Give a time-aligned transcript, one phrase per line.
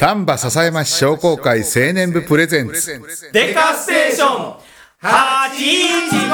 [0.00, 3.00] 丹波篠山市商工会青年部プレゼンツ。
[3.32, 4.56] デカステーション。
[5.02, 6.28] 815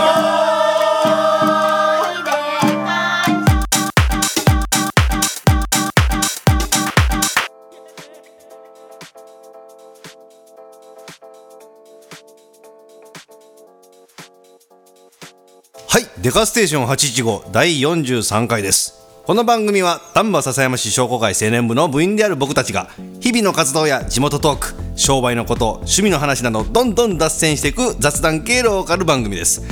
[15.88, 19.01] はいデカステーション815第43回です。
[19.24, 22.91] この番組は丹波篠山市商工会青年部の部員である僕たちが
[23.25, 29.62] 日々の活動や地元トーク商売のこと趣味の話などどんどん脱線していく雑談系ローカル番組です。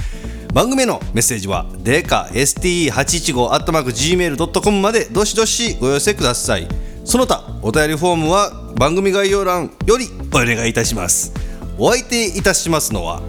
[0.55, 6.67] 番組へのメッセージはデカ STE815-gmail.com までどしどしご寄せください。
[7.05, 11.35] その他お便りフォームは番組概要欄よりお願いいたします。
[11.77, 13.21] お相手いたしますのは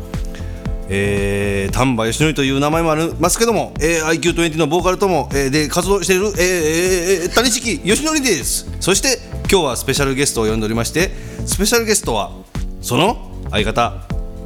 [0.90, 6.34] えー、丹波義則という名前もありますけども、えー、IQ20 のボーカルとも、えー、で活動している、えー
[7.26, 9.20] えー、谷敷義則ですそして
[9.50, 11.09] 今日はスペシャルゲストを呼んでおりまして
[11.46, 12.32] スペシャルゲストは
[12.82, 13.94] その相方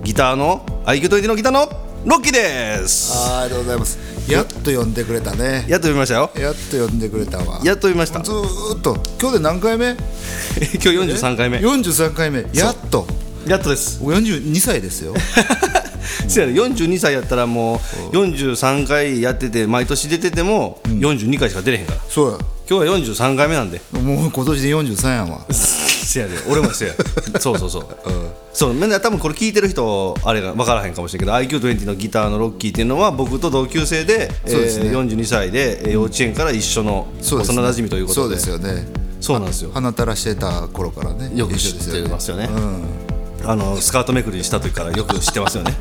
[0.04, 4.32] ギターの IQ20 のギターのロッキーですありがとうございます。
[4.32, 5.66] やっと呼んでくれたね。
[5.68, 7.60] やっと呼びましたよやっと呼んでくれたわ。
[7.64, 9.92] やっと呼びましたずーっと今日で何回目？
[9.96, 12.46] 今日43回目43回目。
[12.54, 13.08] やっと。
[13.48, 15.14] やっとです42歳ですよ。
[16.28, 22.00] せやね42歳やったらもう43回やってて毎年出てても42回しか出れへんから。
[22.10, 22.38] そうや。
[22.70, 25.46] 今日は43回目なんでもう今年で43やわ。
[25.52, 26.94] せやで俺もせや。
[27.40, 27.86] そうそうそう、
[28.54, 34.88] そうみんな多分これ聞いてる人あれが分からへんかもしれんけど IQ20 のギターのロッキーっていうのは僕と同級生でそうですね。
[34.88, 38.38] えー42歳でえー幼稚園から一緒の幼馴染ということで。
[38.40, 38.88] そうですよね。
[39.22, 39.72] そうなんですよ。
[39.74, 41.32] 鼻垂らしてた頃からね。
[41.36, 42.50] よく知ってますよね。
[42.54, 43.07] うん。
[43.46, 45.74] あのスカートめくりした時からよく知ってますよね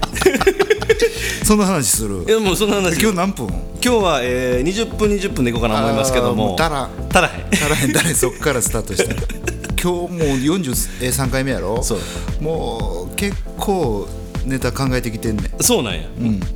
[1.44, 2.24] その話する？
[2.26, 2.30] い。
[2.30, 3.46] やもうそんな話今日何分？
[3.48, 6.90] 今日は、えー、20分20分でいこうかな思いますけどもう足らん。
[7.10, 8.14] 足らへん足らへん誰？
[8.14, 9.14] そっからスタートした。
[9.80, 11.82] 今日もう43回目やろ？
[11.82, 11.98] そう
[12.42, 14.08] もう結構
[14.44, 15.62] ネタ考えてきてんねん。
[15.62, 16.00] そうなんや、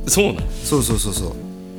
[0.07, 1.33] そうなんそうそうそうそう。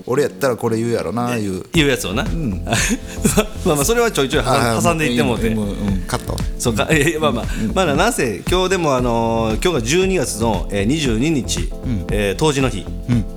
[0.06, 1.62] 俺やったらこれ言うやろないう。
[1.74, 2.24] いうやつをな、
[3.64, 5.50] まあまあそれはちょいちょいあー挟んでいってもうて。
[5.50, 6.36] もううんカット。
[6.58, 11.70] そうか、 えまあまあ、まだなんせ今日でもあのー今日が12月の、えー、22日、
[12.10, 12.84] えー冬至の日、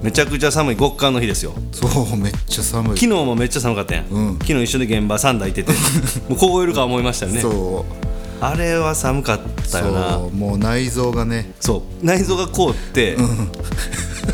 [0.02, 1.54] めちゃくちゃ寒い極寒の日ですよ。
[1.72, 2.98] そうめっちゃ寒い。
[2.98, 4.40] 昨日もめっちゃ寒かったやん、うん。
[4.40, 5.72] 昨日一緒に現場3台いてて。
[6.30, 7.42] もう凍えるか思いましたよね。
[7.42, 8.06] そう。
[8.42, 9.40] あれは寒かっ
[9.72, 10.12] たよな。
[10.14, 11.52] そうもう内臓がね。
[11.60, 12.06] そう。
[12.06, 13.18] 内臓が凍って、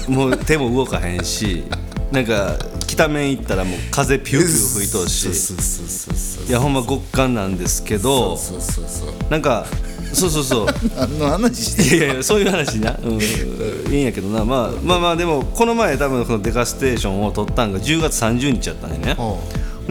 [0.08, 1.64] もう手も動かへんし
[2.12, 2.58] なんか
[2.88, 9.66] 北面行ったらもう風ピューピュー吹いとうしいやほんま極寒なんですけどそうそうそうなんか
[10.14, 10.66] そうそうそう。
[10.98, 19.16] 何の話していやいやそういう話な、うん、いいんやけどな、まあ、まあまあでもこの前多分このデカステーションを撮ったんが10月30日やったんやね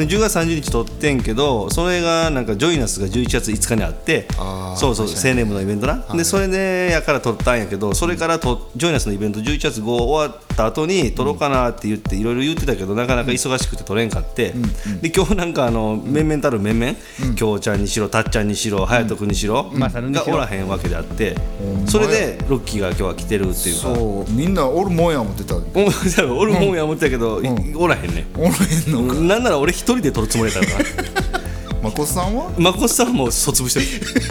[0.04, 4.26] 10月30日撮ってんけどそれがなんかジョイナスが11月5日にあって
[4.76, 14.54] そうそう青年部のイベントな、でそれでやから撮ったんやけどそれからとジョイナスのイベント11月5終わった後に撮ろうかなって言っていろいろ言ってたけどなかなか忙しくて撮れんかって、
[15.00, 16.94] で今日なんかあの面々たる面々
[17.36, 21.36] 京、ちゃんにしろたっちゃんにしろ隼人君にしろ、がおらへんわけであって、
[21.86, 23.94] それでロッキーが今日は来てるっていうか。
[23.94, 24.32] そう。
[24.32, 25.56] みんなおるもんや思ってた。
[25.56, 29.20] お俺もんや思ってたけど、いおらへんねおらへんのか。
[29.20, 30.90] なんなら俺一人で撮るつもりやったからな。
[31.82, 32.50] まこさんは？
[32.58, 33.86] まこさんも卒業してる。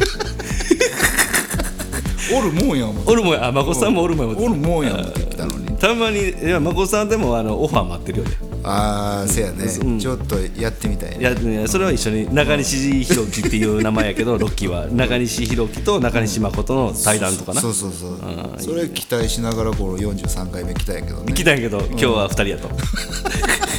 [2.31, 3.47] おるもんやおるもんや。
[3.47, 5.67] あまこさんもおるもんやおるもんや思ってきたのに。
[5.77, 8.25] たまにいやまこさんでもあのオファー待ってるよ。
[8.25, 8.31] ね
[8.61, 9.67] ああせやね。
[9.99, 14.87] ちょっとやってみたいいやいやそれは一緒に中西弘樹っていう名前やけどロッキーは。
[14.87, 17.61] 中西弘樹と中西誠の対談とかな。
[17.61, 18.19] そうそうそう。
[18.59, 21.33] それ期待しながらこの43回目来たんやけどね。
[21.33, 22.69] 来たんやけど今日は2人やと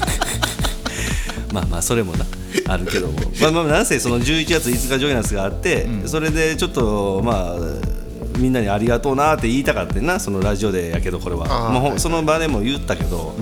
[1.52, 2.24] まあまあそれもな
[2.68, 3.14] あるけども。
[3.40, 7.56] まあまあなんせその11月5日ジョイナスがあって、それでちょっとまあ
[8.38, 11.46] みんなにありがとうなって言いたかったなそのラジオでやけどこれは。
[11.46, 13.34] あーまあほんはいその場でも言ったけど、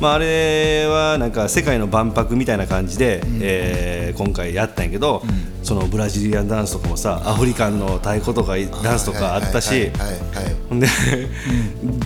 [0.00, 5.22] まあ、あれはなんか世界の万博みたいな感じで、えー今回やったんやけど、
[5.62, 9.92] そのブラジリアンダンスとかもさアフリカンの太鼓とかダンスとかあったし
[10.68, 10.88] ほんで、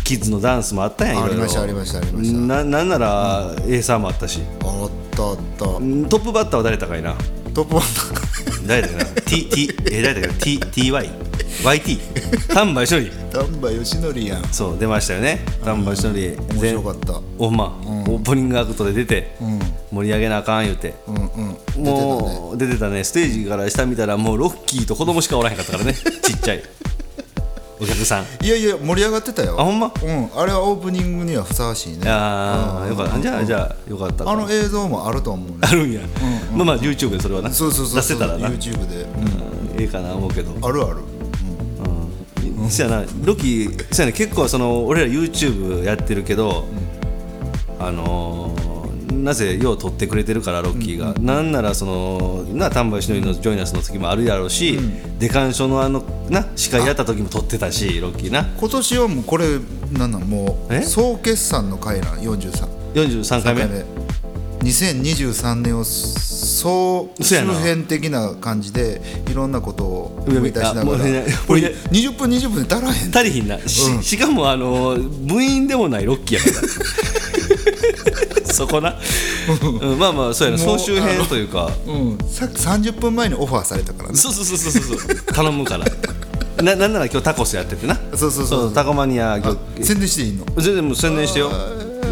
[0.05, 2.39] キッズのダンスもあったんやいろいろありましたありましたありました。
[2.39, 4.41] ななんなら、エイサーもあったし。
[4.63, 7.15] あったあったトップバッターは誰だったかいな？
[7.55, 11.11] トップバッター誰だっけな？T T え誰だっけな T TY
[11.65, 14.45] YT 丹波よしのり丹波義則やん。
[14.53, 15.41] そう出ましたよね。
[15.65, 17.21] 丹波よしのり面白かった。
[17.39, 19.37] おま、オープニングアクトで出て、
[19.93, 21.15] 盛り上げなあかん言うて、うん
[21.77, 21.85] うん。
[21.85, 23.05] もう出てたね。
[23.05, 25.95] ステージから下見たらもうロッキーと子供しかおらへんかったからね。
[26.23, 26.63] ちっちゃい
[27.83, 28.25] お客さん。
[28.45, 29.61] いやいや盛り上がってたよ。
[29.61, 29.93] あほんま？
[30.03, 32.09] うんあれはオープニングにはふさわしいね。
[32.09, 33.21] ああよかった。
[33.21, 35.57] じゃあじゃあよかったあの映像もあると思うね。
[35.63, 36.01] あるんや、
[36.55, 37.51] まあまあ YouTube でそれはな。
[37.51, 38.19] そうそうそうそう。
[38.19, 38.49] 出せたらな。
[38.49, 39.81] YouTube で、うん。
[39.81, 40.55] ええかな思うけど。
[40.67, 40.99] あるある。
[42.61, 42.71] うん。
[42.71, 43.05] そやな。
[43.25, 44.13] ロキそやね。
[44.13, 46.67] 結構その俺ら YouTube やってるけど、
[47.81, 48.72] あのー
[49.13, 54.79] なぜよう撮ってくれてるからロッキーが、なんならそのな丹波しのジョイナスの時もあるやろうし、
[55.19, 58.45] デカンショのあのな司会やった時も撮ってたしロッキーな。
[58.59, 59.47] 今年はもうこれ
[59.93, 60.79] なんなんもえ？
[60.79, 63.61] う総決算の回なん？43 43回目。
[63.63, 63.85] 回目。
[64.63, 70.81] 2023年を総周辺的な感じでいろんなことをいや思い出しながら。
[70.83, 73.17] あもうねこれもうね20分20分で足らへん。
[73.17, 73.59] 足りひんな。
[73.59, 77.42] し,、しかもあの部員でもないロッキーやから
[78.55, 78.95] そこな、
[79.81, 80.65] うんまあまあそうやな。
[80.65, 81.71] もう総集編というか。
[81.87, 85.17] うん、さっき30分前にオファーされたからねそうそうそうそうそう。
[85.35, 85.87] 頼むから。
[86.63, 87.99] ななんなら今日タコスやっててな。
[88.15, 88.73] そうそうそう。
[88.73, 90.45] タコマニア今日宣伝していいの？
[90.61, 91.51] 全然もう宣伝してよ。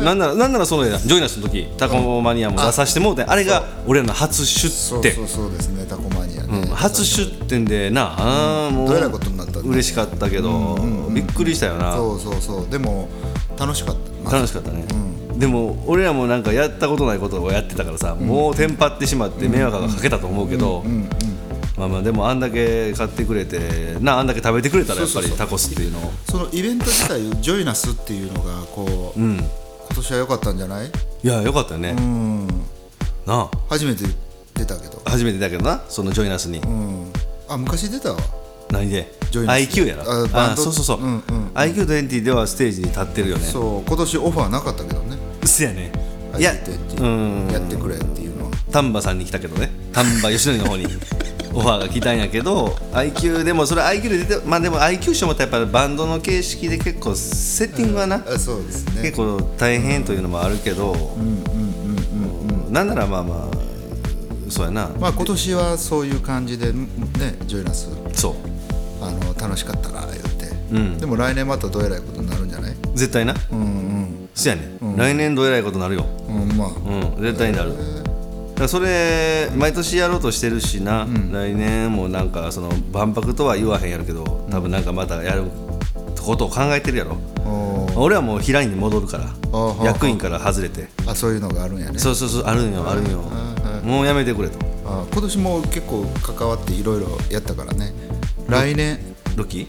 [0.02, 4.68] なんならなんならそのやジョイナスの時タコマニアも出させてもうてあれが俺らの初出
[5.02, 5.14] 店。
[5.14, 5.84] そうそうそうですね。
[5.88, 10.78] タコマニアね、うん初出店でなあーもどえらいことになったんだ嬉しかったけど、
[11.10, 11.94] びっくりしたよな。
[11.94, 12.70] そうそうそう。
[12.70, 13.08] でも
[13.58, 14.32] 楽しかった。
[14.32, 14.84] 楽しかったね、
[15.40, 20.84] でも俺らもなんかやったことないことをやってたからさ、もうテンパってしまって迷惑がかけたと思うけど、
[21.78, 26.12] まあまあでもあんだけ買ってくれてなあんだけ食べてくれたらやっぱりタコスっていうのを。
[26.28, 29.36] そのイベント自体ジョイナスっていうのがこう、うん。
[29.38, 29.48] 今
[29.96, 30.86] 年は良かったんじゃない？
[30.86, 30.90] い
[31.26, 32.46] やよかったよね、うん。
[33.26, 34.04] な初めて
[34.54, 35.00] 出たけど。
[35.06, 37.12] あ初めてだけどなそのジョイナスに、うん。
[37.48, 38.18] あ昔出たわ。
[38.70, 40.02] 何で？IQ やろ。
[40.02, 40.62] あバンド。
[40.62, 41.48] そうそうそう、うんうんうん。
[41.54, 43.44] IQ20 ではステージに立ってるよね。
[43.44, 45.09] そう今年オファーなかったけどね
[45.50, 45.92] そやね。
[46.38, 47.52] いや IQ20 うん。
[47.52, 48.50] やってくれっていうのは。
[48.70, 49.70] 丹波さんに来たけどね。
[49.92, 50.86] 丹波吉典の方に
[51.52, 59.02] オファーが来たんやけど IQ でもそれ IQ で出てまあでも IQ 賞もやっぱりバンドの形式で結構セッティングはな、あそうですね。
[59.02, 61.16] 結構大変というのもあるけど、
[62.70, 63.56] なんならまあまあ
[64.48, 66.84] そうやな、まあ今年はそういう感じでね
[67.46, 67.88] ジョイナス。
[68.12, 68.34] そう。
[69.04, 70.98] あの楽しかったな言って、うん。
[70.98, 72.76] でも来年またどえらいことになるんじゃない？
[72.94, 73.34] 絶対な。
[73.50, 73.89] うんうん
[74.34, 76.06] そやね、来年どえらいことなるよ。
[76.28, 76.66] うんま。
[76.66, 85.44] あうん絶対になる、だからそれ毎年やろうとしてるしな、来年もなんかその万博とは言わへんやるけど多分なんかまたやる
[86.20, 87.98] ことを考えてるやろ、おー。
[87.98, 90.88] 俺はもう平井に戻るから役員から外れて。
[91.06, 91.98] あそういうのがあるんやね。
[91.98, 93.22] そうそうそうあるんよあるんよ。
[93.84, 94.58] もうやめてくれと。
[94.86, 97.92] あ今年も結構関わっていろいろやったからね。
[98.48, 98.98] 来年。
[99.36, 99.68] ロキ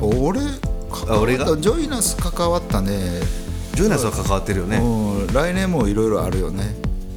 [0.00, 1.56] 俺関わった俺が？
[1.56, 3.20] ジョイナス関わったね
[3.74, 4.78] ジョイナスは関わってるよね。
[4.78, 6.74] うん来年もいろいろあるよね。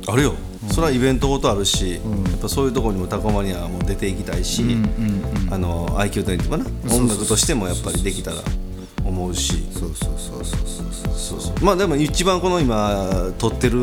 [0.08, 0.34] あるよ。
[0.72, 2.00] それはイベントごとあるし、や
[2.38, 4.64] っぱそういうところにもタコマニアも出ていきたいし、
[5.52, 6.66] あの IQ とかな
[6.96, 8.38] 音楽としてもやっぱりできたら
[9.04, 9.66] 思うし。
[9.72, 10.85] そうそうそうそうそう
[11.16, 11.64] そうそう。
[11.64, 13.78] まあでも一番この今撮ってる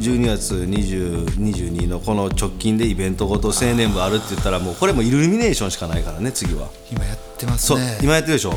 [0.00, 6.68] 12月20 22のこの直近でイベントごと青年部あるって言ったらもうこれもイルミネーションしかないからね次は。
[6.90, 8.54] 今やってますそう、ね今やってるでしょ、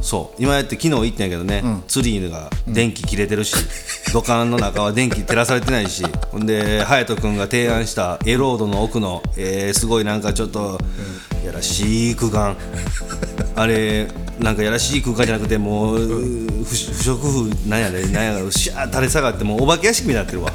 [0.00, 0.42] そう。
[0.42, 3.54] 今やって昨日行ったんやけどね、ツリーが電気切れてるし、
[4.12, 10.78] 土管の中は電気照らされてないしほんで隼人君が提案したエロードの奥の、えーすごいなんかちょっと
[11.44, 12.56] やらしい空間
[13.56, 14.06] あれ
[14.42, 20.52] なんかやらしい空間じゃなくてもう、不不織布なんやでなんやシャー垂れ下がってもうお化け屋敷になってるわ。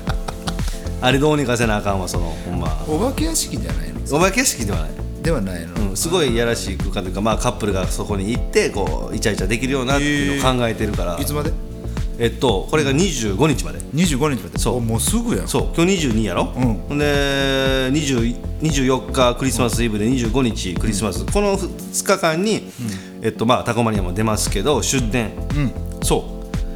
[1.01, 2.67] あれどうにかせなあかんわそのほんま。
[2.87, 3.99] お化け屋敷じゃないの？
[4.17, 4.89] お化け屋敷ではない。
[5.21, 11.51] ではないの、うん、すごいいやらしい空間というか、まあ、カップルがそこに行ってこうイチャイチャできるようなっていうのを考えてるから、いつまで？
[12.19, 13.79] えっとこれが25日まで。
[13.79, 14.57] 25日まで。
[14.57, 14.75] そう。
[14.77, 15.47] おもうすぐやん。
[15.47, 15.67] そう。
[15.75, 16.97] 今日22やろ、うん。
[16.97, 17.05] で
[17.91, 22.63] 20 24日クリスマスイブで25日クリスマス、この2日間に、
[23.21, 25.31] えっとまあタコマニアも出ますけど出店、
[26.01, 26.33] そ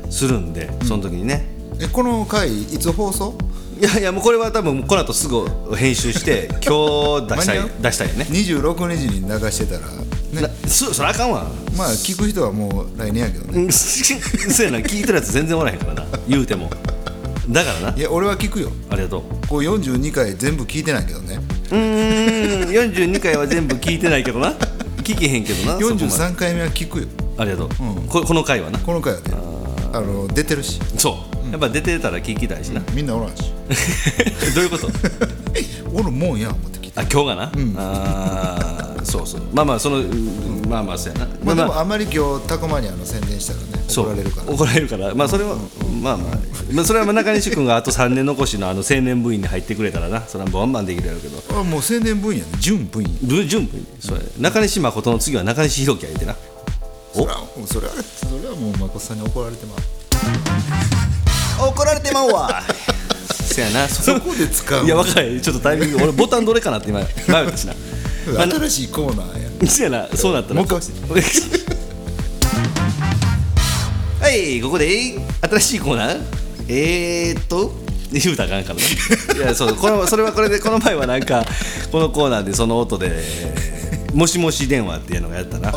[0.08, 0.12] う。
[0.12, 1.48] するんでその時にね、
[1.80, 3.34] えこの回いつ放送？
[3.80, 8.28] いやいやもうこれは多分この後すぐ編集して 今日出したい出したいよね。
[8.30, 10.48] 26日に流してたらなね。
[10.68, 11.46] そそれあかんわ。
[11.78, 13.64] まあ聞く人はもう来年やけどね。
[13.64, 13.72] うん。
[13.72, 14.78] そうやな。
[14.80, 16.06] 聞いてるやつ全然おらへんからな。
[16.28, 16.70] 言うても。
[17.50, 17.98] だからな。
[17.98, 18.72] いや俺は聞くよ。
[18.90, 19.48] ありがとう。
[19.48, 21.40] こう42回全部聞いてないけどね。
[21.72, 22.70] うーん。
[22.70, 24.54] 42回は全部聞いてないけどな。
[25.04, 26.06] 聞けへんけどなそこまで。
[26.06, 27.08] 43回目は聞くよ。
[27.38, 27.70] ありがとう、
[28.08, 28.78] ここの回はな。
[28.80, 29.26] この回はね。
[29.94, 30.80] あの出てるし。
[30.98, 31.52] そう。
[31.52, 33.52] やっぱ出てたら聞きたいしな、みんなおらんし。
[34.56, 34.88] どういうこと？
[35.94, 39.42] おるもんや思って聞いてあ今日がな、あーそうそう。
[39.54, 41.26] まあまあその、うんまあまあそうやな。
[41.44, 41.84] まあでまあもあ。
[41.84, 44.06] んまり今日タコマニアの宣伝したらねそう。
[44.06, 44.52] 怒られるから。
[44.52, 45.16] 怒られるから。
[45.16, 45.56] まあそれは、
[46.02, 46.38] まあまあ、
[46.74, 50.22] まあ、それは中西君があと3年残しのあの青年部員に入ってくれたらな。
[50.22, 51.60] それはバンバンできるやろうけど。
[51.60, 52.46] あもう青年分野ね。
[52.60, 53.86] 準分野ル準部員。
[54.00, 56.36] それ中西誠の次は中西弘樹や言うてな。
[57.14, 61.70] それはそれはそれはもう誠さんに怒られてまう。
[61.70, 62.64] 怒られてまうわ。
[63.52, 63.88] せやな。
[63.90, 64.86] そそこで使う。
[64.86, 67.74] いや分からへんちょっとタイミング俺ボタンどれかなって今迷ったしな
[68.26, 69.70] 新しいコーナーや。
[69.70, 70.78] そうやなそうなったなもう一回。
[70.80, 71.72] 押して
[74.20, 76.22] はいここで新しいコーナー？
[76.68, 77.74] えー、っと
[78.12, 78.82] 言うたらあかんか
[79.28, 81.46] らな いやそうこのそれはこれでこの前はなんか
[81.92, 83.12] このコーナーでその音で
[84.14, 85.72] 「もしもし電話」っていうのがやったな。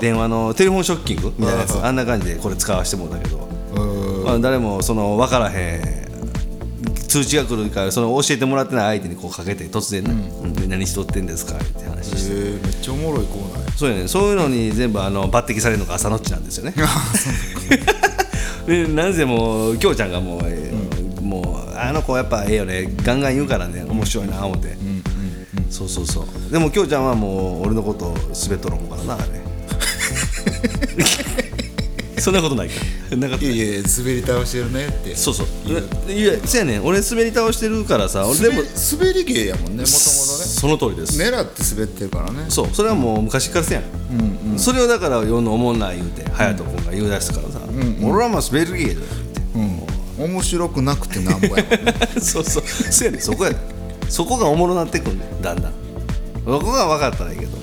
[0.00, 1.74] 電話のテレフォンショッキングみたいなやつ。
[1.82, 3.48] あんな感じでこれ使わせてもらったけど、
[4.24, 6.07] まあ、誰もその分からへん
[7.06, 10.10] 通知が来るからその教えてもらってない相手にこうかけて突然ね、
[10.42, 12.32] うんで何しとってんですか?」って話して。
[12.32, 13.72] えー、めっちゃおもろいコーナーや。
[13.76, 16.74] そうやね、そういうのに全部あの抜擢されるのが朝のっちなんですよね。
[18.66, 20.88] でなぜもうきょうちゃんがもう、えー
[21.28, 22.90] もうあの子やっぱええよね。
[23.02, 24.76] ガンガン言うからね面白いな思って、
[25.68, 26.52] そうそうそう。
[26.52, 29.24] でもきょうちゃんはもう俺のことを滑っとるもんからなあれ
[32.22, 32.74] そんなことないか。
[33.16, 33.74] なかったいやい。
[33.76, 35.16] や滑り倒してるねって。
[35.16, 35.46] そうそう。
[36.12, 36.84] いやそうやねん。
[36.84, 39.86] 俺滑り倒してるからさ俺でも滑り芸やもんねもともとね。
[39.86, 41.18] その通りです。
[41.18, 42.46] 狙って滑ってるからね。
[42.48, 47.60] そうそれはもう昔からせやん、それをだから世のおもんない言うて隼人君が言い出したからさ、
[48.02, 48.98] 俺はもう滑る芸だよ
[50.18, 50.24] うん。
[50.24, 51.94] 面白くなくてなんぼやもんね。
[52.20, 52.64] そうそう。
[52.66, 53.52] そうやねんそこや
[54.08, 55.72] そこがおもろなってくんねんだんだん。
[56.44, 57.57] そこが分かったらいいけど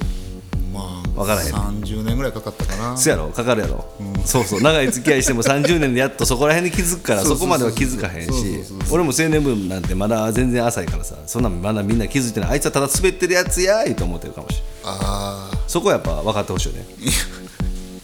[1.15, 2.97] まあわからへん30年ぐらいかかったかな。
[2.97, 3.85] そやろかかるやろ、
[4.25, 12.49] そうそう長い付き合いしても30年でやっとそこら辺に気づくからそこまでは気づかへんし俺も青年部なんてまだ全然浅いからさそんなんまだみんな気づいてない。
[12.51, 14.63] あいつはただ滑ってるやつやーと思ってるかもしれん。
[14.85, 16.85] ああそこはやっぱ分かってほしいよね。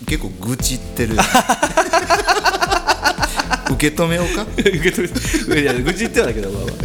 [0.07, 1.15] 結構愚痴ってる
[3.73, 4.43] 受け止めようか？
[4.57, 6.75] 受け止めいや愚痴言ってはだけどまあまあ。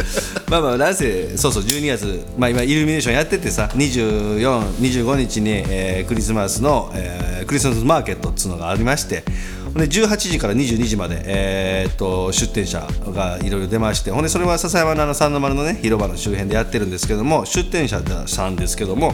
[0.49, 9.23] まあまあなんせそうそう12月、まあ、今イルミネーションやっててさ2425日に、えークリスマスの、えークリスマスマーケットっつうのがありまして
[9.65, 19.13] ほんで18時から22時まで、えーっと出店者がいろいろ出ましてほんでそれは笹山のあの三の丸のね広場の周辺でやってるんですけども出店者さんですけども、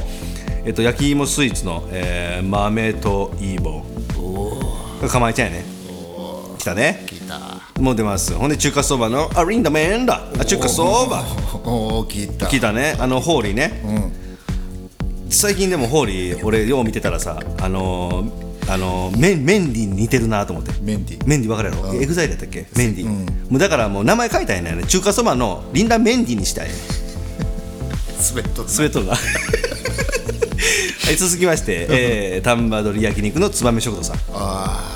[0.65, 3.85] えっと焼き芋スイーツの、えー豆と芋
[5.01, 5.65] がかまいちゃんやね。
[6.59, 7.03] 来たね。
[7.07, 7.52] 聞いた
[7.83, 8.33] もう出ます。
[8.33, 10.21] ほんで中華そばのあリンダメンだ。
[10.39, 11.25] あ中華そば。
[11.65, 12.45] おお聞いた。
[12.45, 12.95] 聞いたね。
[12.97, 13.81] あのホーリーね。
[15.27, 15.29] うん。
[15.29, 20.71] 最近でもホーリー俺よう見てたらさあのーあのーメンメンディーに似てるなと思って。
[20.81, 22.67] メンディメンディー分かるやろ、エグザイルやったっけ？
[22.73, 24.85] メンディー、もうだからもう名前書いたんやね。
[24.87, 26.69] 中華そばのリンダメンディーにしたい。
[26.69, 34.17] スウェットスウェットがはい続きまして、えー、丹波鶏焼肉の燕食堂さん。
[34.31, 34.92] あめ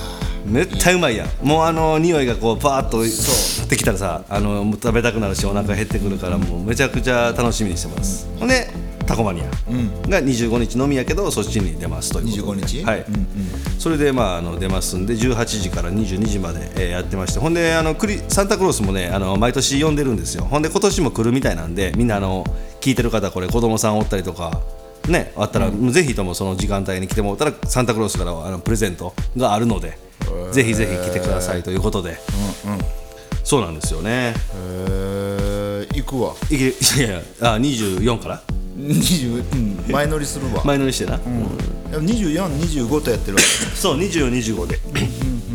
[0.64, 1.48] っちゃうまいやん。
[1.48, 8.28] もうあの匂いがこうパーッとってきたらさあの食べたくなるしお腹減ってくるからもうめちゃくちゃ楽しみにしてます。
[8.40, 8.70] ほんで
[9.06, 9.46] タコマニア
[10.10, 12.66] が25日のみやけどそっちに出ますということで。
[12.66, 12.84] 25日？
[12.84, 13.06] はい、
[13.80, 17.40] それでまああの出ますんで18時から22時まで、えーやってまして。
[17.40, 20.44] ほんであのクリサンタクロースもねあの毎年呼んでるんですよ。
[20.46, 22.44] ほんで今年も来るみたいなんでみんなあの
[22.82, 24.62] 聞いてる方これ子供さんおったりとか
[25.08, 29.98] ねあったら、ぜひともその時間帯に来てもらったらサンタクロースからはあのプレゼントがあるので、
[30.52, 32.18] ぜひぜひ来てくださいということで、
[33.44, 34.34] そうなんですよね。
[34.56, 36.34] えー、行くわ。
[36.50, 38.42] いやいやあ24から
[38.78, 43.42] ？20、うん、前乗りするわ、前乗りしてな、でも2425とやってるわ
[43.76, 44.80] そう2425で。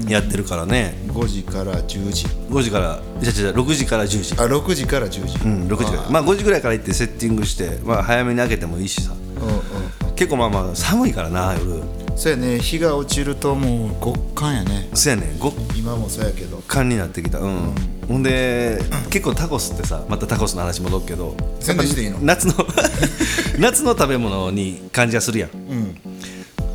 [0.09, 0.95] やってるからね。
[1.09, 2.26] 5時から10時。
[2.26, 4.35] 5時からじゃじゃ6時から10時。
[4.35, 5.45] あ6時から10時。
[5.45, 6.11] うん6時から。
[6.11, 9.12] まあ5時ぐらいから行ってセッティングして、まあ、早めに開けてもいいしさ。
[9.12, 10.14] うんうん。
[10.14, 11.83] 結構まあまあ寒いからな夜
[12.14, 12.59] そうやね。
[12.59, 14.88] 日が落ちるともう極寒やね。
[14.95, 15.37] そやね。
[15.42, 16.62] 極今もそうやけど。
[16.69, 17.38] 寒になってきた。
[17.38, 17.75] うん、
[18.07, 18.78] ほんで
[19.11, 22.19] 結構タコスってさまたタコスの話戻るけど宣伝していいの？
[22.21, 22.54] 夏の
[23.59, 25.50] 夏の食べ物に感じがするやん。
[25.50, 25.97] うん。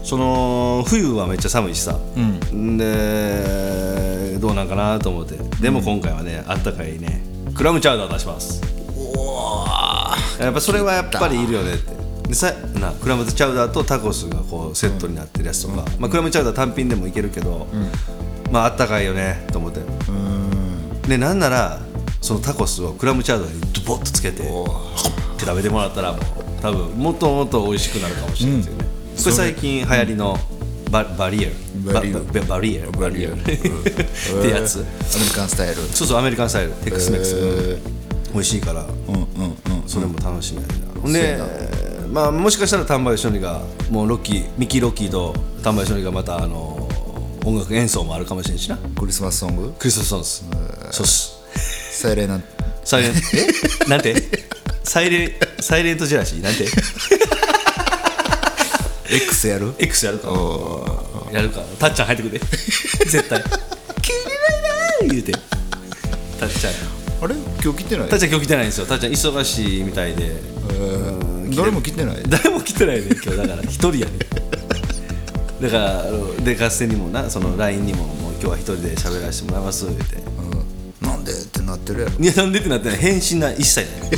[0.03, 2.77] その冬はめっちゃ寒いしさ、うん。
[2.77, 5.37] でどうなんかなと思って。
[5.61, 7.23] でも今回はねあったかいね
[7.55, 8.61] クラムチャウダー出します。
[10.39, 11.96] やっぱそれはやっぱりいるよねって
[12.27, 17.67] でさなクラムチャウダーとタコスがこうセットになってるやつとか、まあ、クラムチャウダー単品でもいけるけど、
[18.51, 19.79] まああったかいよねと思って。
[19.79, 21.01] うん。
[21.03, 21.79] でなんなら
[22.21, 26.21] そのタコスをクラムチャウダーにドボッとつけてホッて食べてもらったらもう
[26.61, 30.37] 多分もっともっと美味しくなるかもしれないですよね、これ最近流行りの
[30.91, 31.93] ババリエル。
[31.93, 32.25] バリエル。
[32.25, 32.91] バババリエル。
[32.91, 33.33] バリエル。
[33.39, 33.51] って
[34.49, 34.79] やつ。
[34.79, 34.81] ア
[35.19, 35.75] メリカンスタイル。
[35.75, 36.71] そうそうアメリカンスタイル。
[36.71, 37.77] テックスメックス、え
[38.33, 38.85] 美味しいから。
[39.07, 39.57] うんうんうん。
[39.85, 41.37] それも楽しみやな、ほんで
[42.17, 46.89] まあもしかしたら丹波吉典がもうロッキーミッキーロッキーと丹波吉典がまたあの
[47.45, 48.77] 音楽演奏もあるかもしれんしな。
[48.99, 49.71] クリスマスソング？
[49.73, 50.25] クリスマスソング。
[50.91, 52.01] スそうっす。
[52.01, 52.29] サイレン。
[52.29, 52.43] なん
[52.83, 53.13] サイレン。
[53.13, 53.19] ト
[53.85, 53.87] え？
[53.87, 54.15] なんて？
[54.83, 56.65] サイレンサイレントジェラシーなんて
[59.13, 60.29] ？X やる？X やるか。
[61.31, 61.61] やるか。
[61.77, 62.39] たっちゃん入ってくるで。
[63.05, 63.43] 絶対
[64.01, 64.25] 「急に
[65.05, 65.33] ないな」言うて。
[66.39, 66.73] たっちゃん。
[67.23, 67.35] あれ？
[67.63, 68.09] 今日来てない？
[68.09, 68.87] たっちゃん今日来てないんですよ。
[68.87, 70.31] たっちゃん忙しいみたいで。
[70.79, 72.23] うん誰も来てない。
[72.27, 73.37] 誰も来てないね今日。
[73.37, 74.11] だから一人やね。
[75.61, 80.17] だからあので合戦にもなその LINE にももう今日は一人で喋らせてもらいます言うて。
[81.01, 81.07] うん。
[81.07, 82.11] なんでってなってるやろ。
[82.19, 82.97] いやなんでってなってない。
[82.97, 84.11] 返信な一切ない。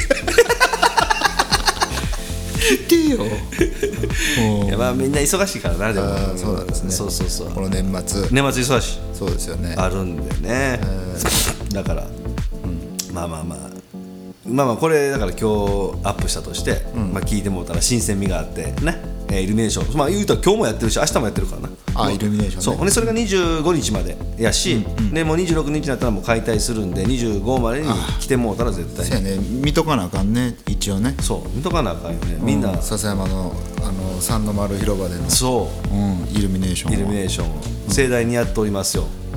[2.69, 3.25] 来てよ。
[4.65, 6.37] いやまあみんな忙しいからなでも。
[6.37, 6.91] そうなんですね。
[6.91, 7.51] そうそうそう。
[7.51, 8.27] この年末。
[8.31, 8.99] 年末忙しい。
[9.13, 9.75] そうですよね。
[9.77, 10.79] あるんでね。
[11.73, 12.07] だから、
[13.13, 13.78] まあまあまあ
[14.49, 15.43] まあまあこれだから今日
[16.03, 19.97] アップしたとして、まあ、聞いてもらったら新鮮味があってね、えーイルミネーション。
[19.97, 22.61] まあ言うたら今日もやってるし明日もやってるからなあイルミネーションね。
[22.63, 22.75] そう。
[22.75, 27.89] ほんでそれが25日までやし、でもう26日になったらもう解体するんで25までに
[28.19, 29.05] 来てもうたら絶対。
[29.05, 29.37] そうやね。
[29.37, 31.15] 見とかなあかんね一応ね。
[31.21, 31.49] そう。
[31.55, 32.37] 見とかなあかんよね。
[32.39, 35.95] みんな、う笹山のあの三の丸広場での、そう。
[35.95, 37.61] ん、イルミネーションイルミネーションを。
[37.89, 39.03] 盛大にやっておりますよ。
[39.03, 39.28] うんうんうん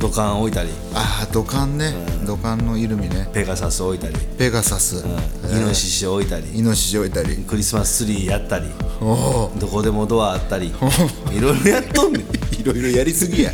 [0.00, 0.70] 土管置いたり。
[0.94, 1.92] ああ土管ね、
[2.26, 3.28] 土管のイルミね。
[3.34, 6.58] ペガサス置いたり、ペガサス、イノシシ置いたり。
[6.58, 7.36] イノシシ置いたり。
[7.36, 8.70] クリスマスツリーやったり。
[9.02, 10.68] おおどこでもドアあったり。
[10.68, 12.22] いろいろやっとんねん。
[12.58, 13.52] いろいろやりすぎや。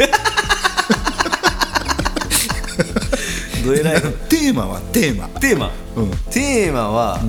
[3.65, 4.03] どえらい。
[4.29, 5.27] テーマはテーマ。
[5.41, 6.11] テーマ、うん。
[6.31, 7.21] テーマは、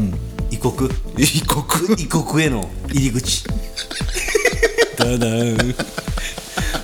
[0.51, 0.91] 異国。
[1.17, 2.03] 異国。
[2.03, 3.43] 異国への入り口。
[4.95, 5.75] ダダン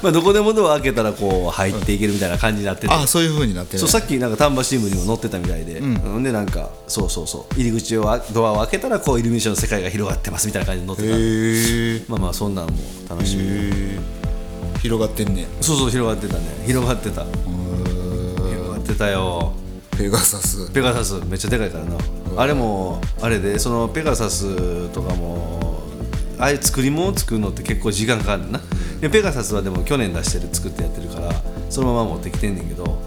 [0.04, 3.80] まあどこでもドア開けたらこう入っていけるみたいな感じになってて、あそういう風になってる。
[3.80, 7.56] そうさっきなんか丹波新聞にも載ってたみたいで、ん、でなんかそうそうそう。
[7.56, 12.74] 入り口をあドアを開けたらこうイルミネーションの世界が広がってますみたいな感じに載ってた、まあまあそんなんも
[13.10, 13.98] 楽しみ、
[14.82, 16.44] 広がってんねそうそう広がってたね。
[16.68, 17.24] 広がってた。
[17.24, 19.54] 広がってたよ。
[19.98, 20.70] ペガサス。
[20.72, 21.22] ペガサス。
[21.28, 21.96] めっちゃでかいからな。
[22.36, 25.84] あれもあれでそのペガサスとかも
[26.40, 28.60] ああいう作り物を作るのって結構時間かかるな
[29.04, 31.30] でペガサスはでも去年出してる作ってやってるから
[31.70, 33.02] そのまま持ってきてんねんけど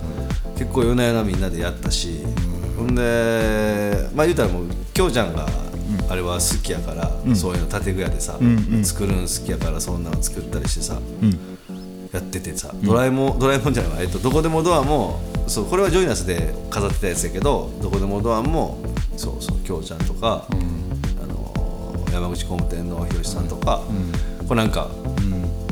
[0.58, 2.22] 結構夜な夜なみんなでやったし
[2.76, 5.46] ほんでまあ言うたらもうきょうちゃんが
[6.10, 8.38] あれは好きやから、そういうの建具屋でさ、
[8.82, 11.00] 作るん好きやからそんなの作ったりしてさ、
[12.12, 18.78] やっててさ、ドラえもんドラえもんじゃないわ、えっと、どこでもドアもそうこれはジョイナスで飾ってたやつやけどどこでもドアも
[19.16, 23.80] そうそうきょうちゃんとか、あのー山口工務店のひろしさんとか、
[24.48, 24.88] これなんか、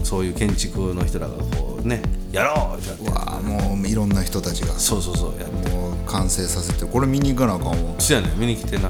[0.05, 3.11] そういう建築の人らがこうねやろうってやって。
[3.11, 4.73] わあもういろんな人たちが。
[4.75, 5.71] そうそうそうやって。
[5.71, 6.85] もう完成させて。
[6.87, 8.89] これ見に行かなあかんわ、そうやね見に来てな、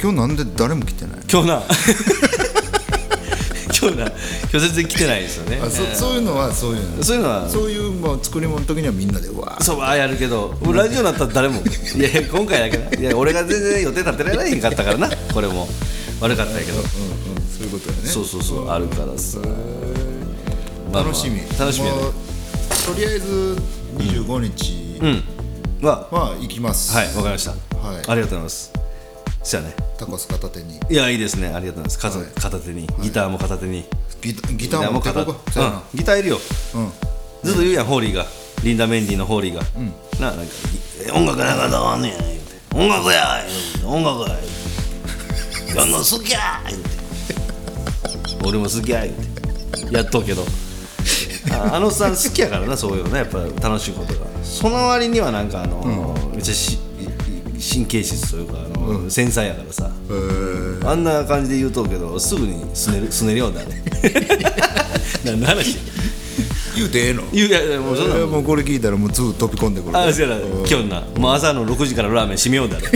[0.00, 1.62] 今日なんで誰も来てない今日な。
[3.76, 4.06] 今日な。
[4.06, 4.14] 今
[4.52, 5.60] 日全然来てないですよね。
[5.62, 7.02] あそそういうのはそういうの。
[7.02, 7.48] そういうのは。
[7.50, 9.62] そういう、まあ、作り物の時にはみんなでうわー。
[9.62, 11.60] そうあやるけどラジオになったら誰も。
[11.96, 15.10] いや今回だけないや俺が全然予定立てられへんかったからな。
[15.32, 15.68] これも。
[16.20, 16.86] 悪かったけど、うんうん
[17.54, 18.02] そういうことやね。
[18.08, 19.38] そうそうそうあるからさ、
[20.94, 21.12] まあまあ。
[21.12, 21.40] 楽しみ。
[21.58, 22.00] 楽しみやね。
[22.86, 23.58] とりあえず
[23.98, 25.86] 25日うん。
[25.86, 26.08] は。
[26.10, 27.96] は行きます、はいわかりました、はい。
[27.96, 28.72] ありがとうございます。
[29.42, 29.74] じゃあね。
[29.98, 30.80] タコス片手に。
[30.88, 31.48] いやいいですね。
[31.48, 31.98] ありがとうございます。
[31.98, 32.26] 片,、はい。
[32.40, 32.86] 片手に。
[33.02, 33.84] ギターも片手に、
[34.22, 35.76] ギタギターも片こうかそうやな。
[35.76, 36.38] うん、ギターいるよ。
[36.74, 36.92] うん。
[37.42, 38.26] ずっと言うやんホーリーが。
[38.62, 39.60] リンダ・メンディーのホーリーが、
[40.18, 40.52] ななんか
[41.06, 42.12] え音楽なんかどうあんねん
[42.74, 43.44] 音楽や
[43.84, 44.38] 音楽や
[45.76, 46.62] や んの好きや
[48.42, 49.94] 俺も好きや言うて。
[49.94, 50.46] やっとうけど
[51.54, 53.38] ああのさん好きやからなそういうのねやっぱ
[53.68, 54.26] 楽しいことが。
[54.42, 56.78] その割にはなんかあの、めっちゃし
[57.72, 59.90] 神経質というかあの、繊細やからさ。
[60.08, 60.88] えー。
[60.88, 63.68] あんな感じで言うとうけどすぐにすねる すねるようになる。
[65.24, 65.46] 何の？
[65.46, 65.78] 話
[66.76, 67.22] 言うてええの？
[67.32, 69.96] 言ういやもうそんもうこれ聞いたらもうすぐ飛び込んでくる。
[69.96, 70.42] あそうやな。
[70.42, 72.86] 今日なもう朝の6時からラーメン閉めようだろ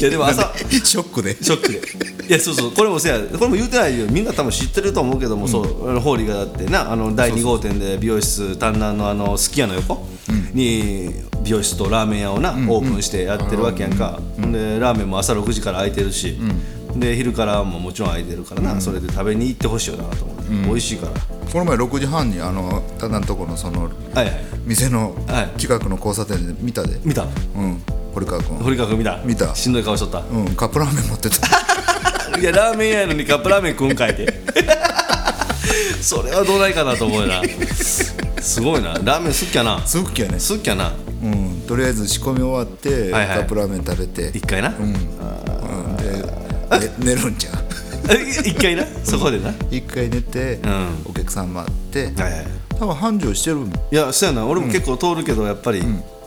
[0.00, 1.36] いやでも朝ショックで。
[1.40, 1.80] ショックで
[2.28, 2.72] いやそうそう。
[2.72, 4.06] これもせやこれも言うてないよ。
[4.10, 10.06] みんな多分知ってると思うけども、そうあのホーリーがだってなあの第2号店で美容室丹南のあのすき家の横
[10.52, 11.10] に
[11.42, 16.38] 美容室とラーメン屋をな、オープンしてやってるわけやんか、でラーメンも朝6時から開いてるし、
[16.96, 21.12] で昼からももちろん開いてるからな、それで食べに行ってほしいよなと思って、美味しいから。
[21.54, 24.44] この前6時半にあのただのとこのそのはいはい。
[24.64, 25.60] 店のはい。
[25.60, 26.98] 近くの交差点で見たで。
[27.04, 27.22] 見た。
[27.22, 27.80] うん。
[28.12, 28.56] 堀川君。
[28.56, 29.20] 堀川君見た。
[29.24, 29.54] 見た。
[29.54, 30.18] しんどい顔しとった。
[30.18, 30.56] うん。
[30.56, 31.63] カップラーメン持ってた
[32.38, 34.32] いやラーメン屋やのにカップラーメン食うんかいて。
[36.00, 37.42] それはどうないかなと思うよな。
[38.40, 38.94] すごいな。
[39.02, 39.86] ラーメン好きやな。
[39.86, 40.34] すごくやね。
[40.34, 40.92] 好きやな。
[41.22, 41.62] うん。
[41.66, 43.38] とりあえず仕込み終わってカはいはい。
[43.38, 44.30] ップラーメン食べて。
[44.36, 44.92] 一回な、うん。
[46.80, 47.64] で寝るんじゃん
[48.44, 48.84] 一回な？
[49.02, 50.60] そこでな、一回寝てん。
[51.06, 52.12] お客さん待って。
[52.20, 52.46] はいはい
[52.78, 53.58] 多分繁盛してる
[53.92, 54.44] いやそうやな。
[54.44, 55.84] 俺も結構通るけどやっぱり、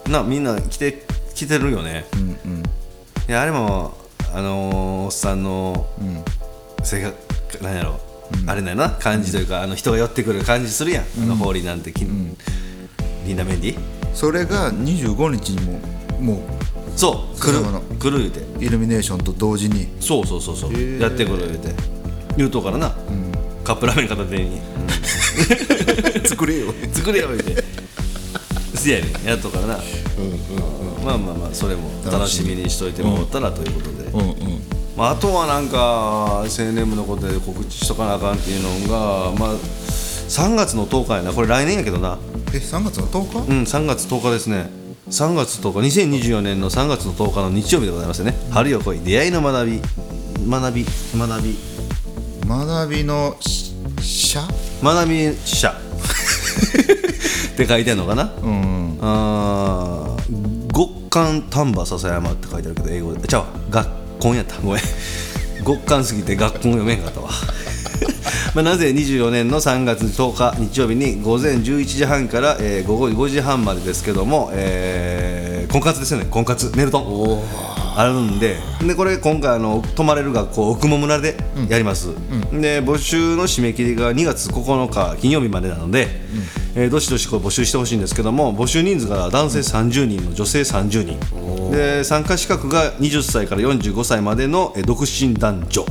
[0.07, 1.03] なみんな来て
[1.35, 2.05] 来てるよね、
[3.27, 3.97] いやあれも
[4.37, 5.87] あのーおっさんの
[6.83, 7.99] 性格なんやろ、
[8.45, 8.91] あれだよな。
[8.91, 13.79] 感じというか、あの人が寄ってくる感じするやん、あのホーリーなんて、きリンダ・メンディ
[14.13, 15.79] それが25日にも
[16.19, 16.39] もう
[16.95, 17.39] そう。
[17.39, 17.53] 来る。
[17.53, 17.81] 笹山の。
[17.81, 18.63] 来る言うて。
[18.63, 19.87] イルミネーションと同時に。
[19.99, 21.73] そうそうそうそう、やってくる言うて。
[22.37, 22.95] 言うとうからな、
[23.63, 24.61] カップラーメン片手に。
[26.29, 26.73] 作れよ。
[26.93, 27.63] 作れよ言うて。
[28.75, 29.25] せやねん。
[29.25, 29.79] やっとうからな、
[31.03, 34.61] まあまあまあそれも楽しみにしといてもらったらということで、うんうん。
[34.95, 41.31] まあ、あとはなんか青年部のことで告知しとかなあかんっていうのがまあ3月の10日やな。
[41.31, 42.17] これ来年やけどな。
[42.53, 43.51] え3月の10日？
[43.51, 44.69] うん3月10日ですね。
[45.09, 48.33] 3月10日2024年の3月の10日の日曜日でございますね。
[48.51, 48.99] 春よ来い。
[48.99, 49.81] 出会いの学び。
[50.49, 50.85] 学び。
[51.15, 51.57] 学び。
[52.47, 54.41] 学びのし社
[54.81, 55.73] 学び者っ
[57.57, 58.33] て書いてんのかな？
[58.41, 58.97] うん。
[59.01, 63.27] あー極寒丹波篠山って書いてあるけど英語で。
[63.27, 63.47] ちゃうわ。
[63.69, 64.81] 学校やったごめん。
[65.65, 67.29] 極寒すぎて学校読めんかったわ。
[68.55, 76.25] まあなぜ24年の3月10日日曜日に午前11時半から、えー午後5時半までですけども、えー婚活ですよね。
[76.29, 76.71] 婚活。
[76.75, 77.76] メルトン。
[77.97, 81.35] あるんででこれ今回あの泊まれる学校奥茂村で
[81.67, 82.09] やります、
[82.51, 86.07] で募集の締め切りが2月9日金曜日までなので、
[86.75, 91.71] えーどしどしこう募集してほしいんですけども募集人数が男性30人の女性30人。
[91.71, 95.81] で参加資格が20歳から45歳までのえー独身男女。
[95.81, 95.85] い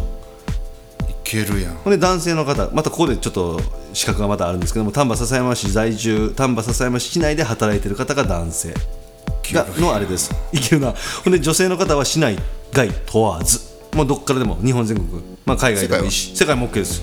[1.24, 1.74] けるやん。
[1.74, 3.60] ほんで男性の方またここでちょっと
[3.92, 8.74] 資格がまたあるんですけども丹波篠山市在住丹波篠山市内で働いてる方が男性
[9.54, 10.34] がのあれです。
[10.52, 10.94] いけるな。
[11.24, 12.38] ほんで女性の方は市内
[12.72, 13.60] 外問わず。
[13.94, 16.36] もうどっからでも日本全国、まあ、海外でもいいし。
[16.36, 17.00] 世界も OK です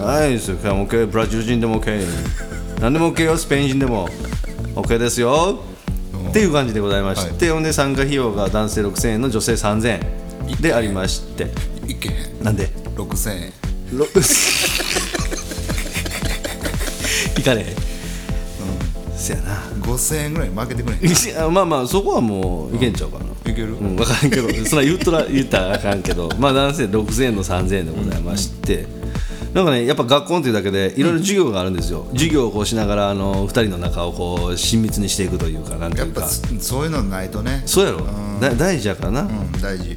[0.00, 0.56] はいですよ。
[0.56, 2.06] 世界も OK ブラジル人でも OK
[2.80, 3.36] 何でも OK よ。
[3.36, 4.08] スペイン人でも
[4.74, 5.60] OK ですよ。
[6.30, 9.88] っていう感じでございまして、ほんで参加費用が男性6000円の女性3000
[10.50, 11.50] 円でありまして。
[11.86, 12.10] いけ
[12.42, 13.52] なんで？6000円。
[13.92, 14.04] ろ
[17.38, 17.66] いかれへん、
[19.18, 19.56] せやな。
[19.82, 23.74] 5000円ぐらい負けてくれへんまあまあそこはもういけんちゃうかな、いける？
[23.74, 24.48] うん、分からんけど。
[24.66, 26.28] そんな言ったら言ったらあかんけど。
[26.38, 28.86] まあ男性6000円の3000円でございまして、
[29.54, 36.20] なんかねやっぱ学校っていうだけでいろいろ授業があるんですよ、授業をこうしながらあの2人の仲をこう親密にしていくというかなんていうか。
[36.20, 37.62] やっぱそういうのないとね。
[37.66, 38.40] そうやろ、ん。
[38.40, 39.96] だ大事やからな、うん大事。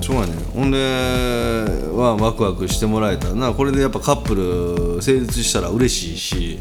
[0.00, 3.52] そうやねほんではワクワクしてもらえたらな。
[3.52, 4.34] これでやっぱカップ
[4.96, 6.58] ル成立したら嬉しいし、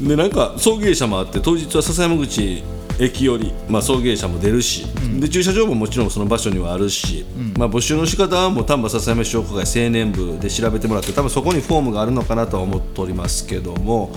[0.00, 2.62] でなんか送迎車もあって当日は笹山口
[2.98, 4.86] 駅より、まあ、送迎車も出るし、
[5.20, 7.26] で駐車場ももちろんその場所にはあるし、
[7.58, 14.12] まあ、募集の仕方はもう丹波笹山市商工会青年部で調べてもらって多分そこにフォームがあるのかなとは思っておりますけども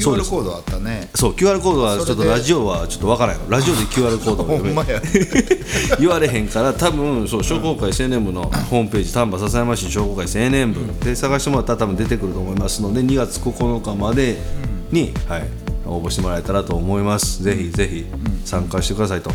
[0.00, 0.30] そうで QR す。
[0.30, 1.10] コードあったね。
[1.14, 3.42] そう QR コードはちょっとラジオはちょっとわからんよ。
[3.48, 5.00] ラジオで QR コードも ほんまや。
[6.00, 14.38] 言われへんから多分そう商工会青年部のホームページ丹波篠山市商工会青年部で探してもらったら多分出てくると思いますので2月9日まで
[14.92, 15.48] に、はい、
[15.86, 17.42] 応募してもらえたらと思います。
[17.42, 18.06] ぜひぜひ
[18.44, 19.30] 参加してくださいと、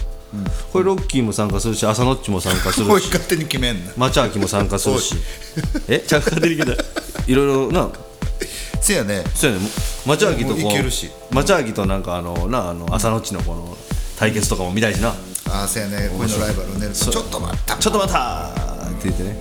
[0.72, 3.92] これロッキーも参加するし朝のっちも参加するし 勝手に決めんな。
[3.98, 5.16] マチャーキも参加するし。
[5.88, 6.00] え？
[6.00, 6.72] ちゃうかできた？
[7.28, 7.90] いろいろな？
[8.80, 9.24] せやね。
[9.34, 9.68] そうやね。
[10.06, 10.72] マチャーキとこもう
[11.32, 13.76] マチャーキとなんかあのなあの朝のっちのこの
[14.18, 15.10] 対決とかも見たいしな。
[15.50, 16.10] ああせやね。
[16.12, 16.90] こういうのライバルね。
[16.94, 17.76] ちょっと待った。
[17.78, 19.36] ちょっと待ったーって言ってね、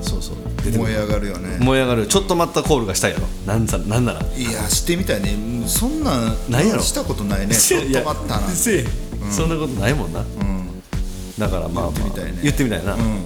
[0.00, 0.36] そうそう。
[0.36, 1.58] 出てくる燃え上がるよね。
[1.60, 2.06] 燃え上がる。
[2.06, 3.26] ちょっと待ったコールがしたいやろ。
[3.46, 4.20] なんざなんなら。
[4.36, 5.36] いやしてみたいね。
[5.66, 6.82] そんなんないやろ。
[6.82, 7.54] したことないね。
[7.54, 8.48] ちょっと待ったな。
[8.48, 8.86] せえ
[9.30, 10.82] そんなことないもんな、うん。
[11.38, 12.38] だからまあ、まあ、言ってみたいね。
[12.42, 13.24] 言ってみたいな、うん。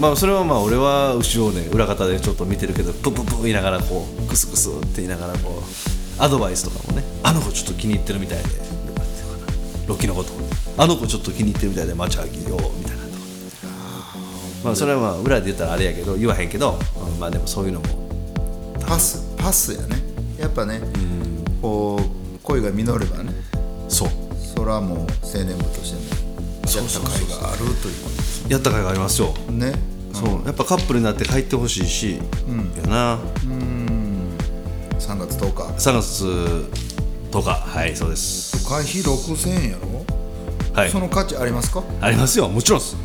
[0.00, 8.44] まあそれはまあ俺は後ろをね裏方でちょっと見てるけどプンプンプン言いながらこうクスクスって言いながらこうアドバイスとかもねあの子ちょっと気に入ってるみたいで
[9.86, 10.30] ロッキーのこと。
[10.78, 13.05] あの子ちょっと気に入ってるみたいでマチャーキよみたいな
[14.66, 16.76] まあそれはまあ裏で言ったらあれやけど言わへんけど、
[17.12, 17.86] うんまあでもそういうのも。
[18.84, 19.96] パスパスやね。
[20.38, 20.80] やっぱね
[21.62, 23.32] こう恋が実ればね。
[23.88, 24.08] そう。
[24.56, 25.06] それはもう青
[25.44, 26.06] 年部としてね
[26.62, 27.94] やった甲斐があるという。
[28.02, 28.10] こ
[28.48, 29.28] とやった甲斐がありますよ。
[29.50, 29.72] ね。
[30.12, 30.44] そう。
[30.44, 32.18] やっぱカップルになって帰ってほしいし、
[32.82, 33.18] やな。
[34.98, 35.62] 3月10日。
[35.62, 36.24] 3月
[37.30, 37.50] 10日。
[37.50, 38.66] はいそうです。
[38.68, 40.04] 会費6000円やろ？
[40.72, 40.90] はい。
[40.90, 41.84] その価値ありますか？
[42.00, 42.48] ありますよ。
[42.48, 42.95] もちろんです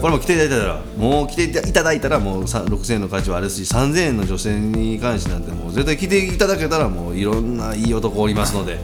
[0.00, 8.78] これも来ていただいたらもう来ていただいたらもうさ6000円の価値はあるし3000円の女性に関してなんてもう絶対来ていただけたらもういろんないい男おりますので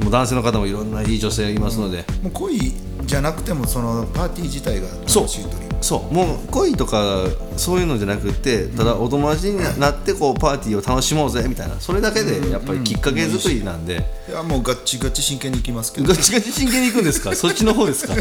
[0.00, 2.58] もう男性の方もいろんないい女性いますので、もう恋
[3.06, 5.66] じゃなくてもそのパーティー自体が楽しいという。
[5.80, 7.24] そうもう恋とか
[7.56, 14.04] そういうのじゃなくてただお友達になってこうパーティーを楽しもうぜみたいなそれだけでやっぱりきっかけ作りなんで。
[14.28, 16.08] いやもうガッチガチ真剣に行きますけど。
[16.08, 17.34] ガチガチ真剣に行くんですか？
[17.34, 18.14] そっちの方ですか？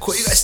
[0.00, 0.43] 恋がし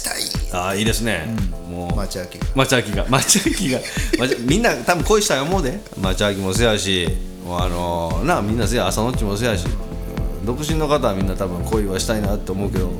[0.52, 1.28] ああいいですね、
[1.70, 1.96] もう。
[1.96, 3.06] 町明が町明が。
[3.08, 3.80] 町明が。
[4.18, 5.80] 町 みんな多分恋したい思うで。
[6.00, 7.08] 町明もせやし。
[7.46, 8.88] もうあのなみんなせや。
[8.88, 9.64] 朝のっちもせやし。
[10.44, 12.90] 独身の方はみんな多分恋はしたいなって思うけど。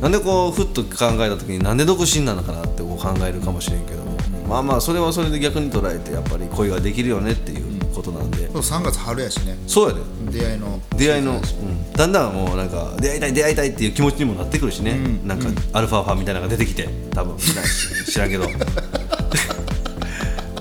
[0.00, 4.04] なんでこうふっと考えた時になんで独身なのかなってこう考えるかもしれんけど。
[4.04, 7.65] も、まあまあそれはそれで逆に捉えてやっぱり恋ができるよねっていう
[7.96, 9.56] ことなんで、そう3月春やしね。
[9.66, 10.00] そうやで。
[10.38, 10.80] 出会いの。
[10.96, 11.92] 出会いの、うん。
[11.92, 17.36] だんだんもうなんか出会いたい出会いたいっていう気持ちにもなってくるしね、なんかアルファファみたいなのが出てきて多分。
[17.38, 18.44] 知らんけど。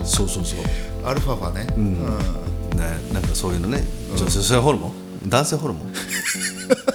[0.06, 0.60] そうそうそう。
[1.06, 1.68] アルファファね。
[1.76, 1.94] うん。
[2.78, 3.84] ね、なんかそういうのね。
[4.16, 4.94] 女性ホルモン？
[5.30, 5.94] 男性ホルモン？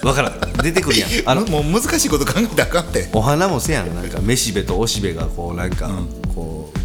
[0.06, 0.40] わからん。
[0.62, 1.10] 出てくるやん。
[1.26, 3.08] あのもう難しいこと考えたらあかんって。
[3.12, 3.94] お花もせやん。
[3.94, 5.90] なんかめしべとおしべがこうなんか、
[6.34, 6.79] こう、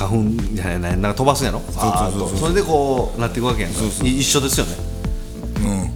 [0.00, 1.60] 花粉じゃないなんか飛ばすんやろ？
[1.60, 1.88] そうそうそ
[2.24, 2.38] うそう。
[2.38, 3.80] それでこうなっていくわけやんか。
[4.02, 4.72] い一緒ですよね。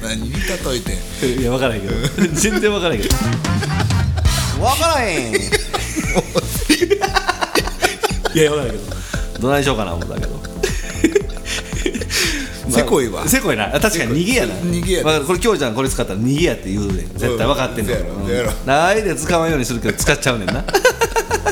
[0.00, 0.42] 何に例え
[0.80, 0.92] て。
[1.36, 1.94] んいや分からへんけど。
[2.32, 3.14] 全然分からへんけど。
[3.14, 3.28] 分
[4.80, 5.34] からへん。
[8.34, 8.84] いや分からへんけど。
[9.40, 10.38] どないしようかな思ったけど。
[12.70, 13.28] せこいわ。
[13.28, 13.68] せこいな。
[13.78, 14.54] 確かに逃げやな。
[14.54, 15.26] 逃げやわかる。
[15.26, 17.08] これきょうちゃんこれ使ったら逃げやって言うねん。
[17.18, 17.92] 絶対分かってんの。
[17.92, 18.52] そうやろそうやろ
[18.86, 20.64] あえて使わんようにするけど使っちゃうねんな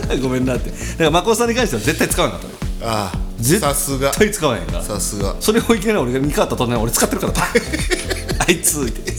[0.23, 0.71] ごめんなって。
[0.71, 2.43] だからまこさんに関しては絶対使わなかっ
[2.79, 2.93] たの。
[2.93, 4.09] ああ絶さすが。
[4.09, 4.83] 絶対使わへんから。
[4.83, 5.37] さすが。
[5.41, 7.33] それをいきなり俺が見変わったとね俺使ってるから
[8.47, 9.13] あいつって。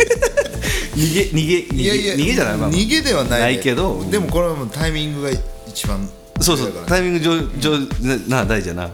[0.95, 3.41] 逃げ逃げ逃げいやいや逃げじゃないまあ逃げではない。
[3.41, 4.05] ないけど。
[4.09, 5.29] でもこれはもうタイミングが
[5.67, 7.79] 一番そうそうだからタイミング上上
[8.27, 8.89] なな大事やな、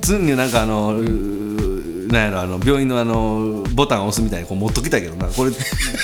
[0.00, 1.43] 常になんかあの、うー
[2.08, 5.26] なんやろあの病院のあのボタンを押すみたいにこう持っときたいけどな。
[5.26, 5.50] これ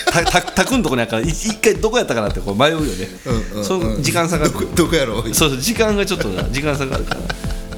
[0.06, 3.08] た たたくんとこにあるからい一回どこやったかなってこう迷うよね、
[3.52, 3.64] うんうん。
[3.64, 5.34] その時間差がどこどこやろう？
[5.34, 7.20] そうそう時間がちょっとな時間差があるから。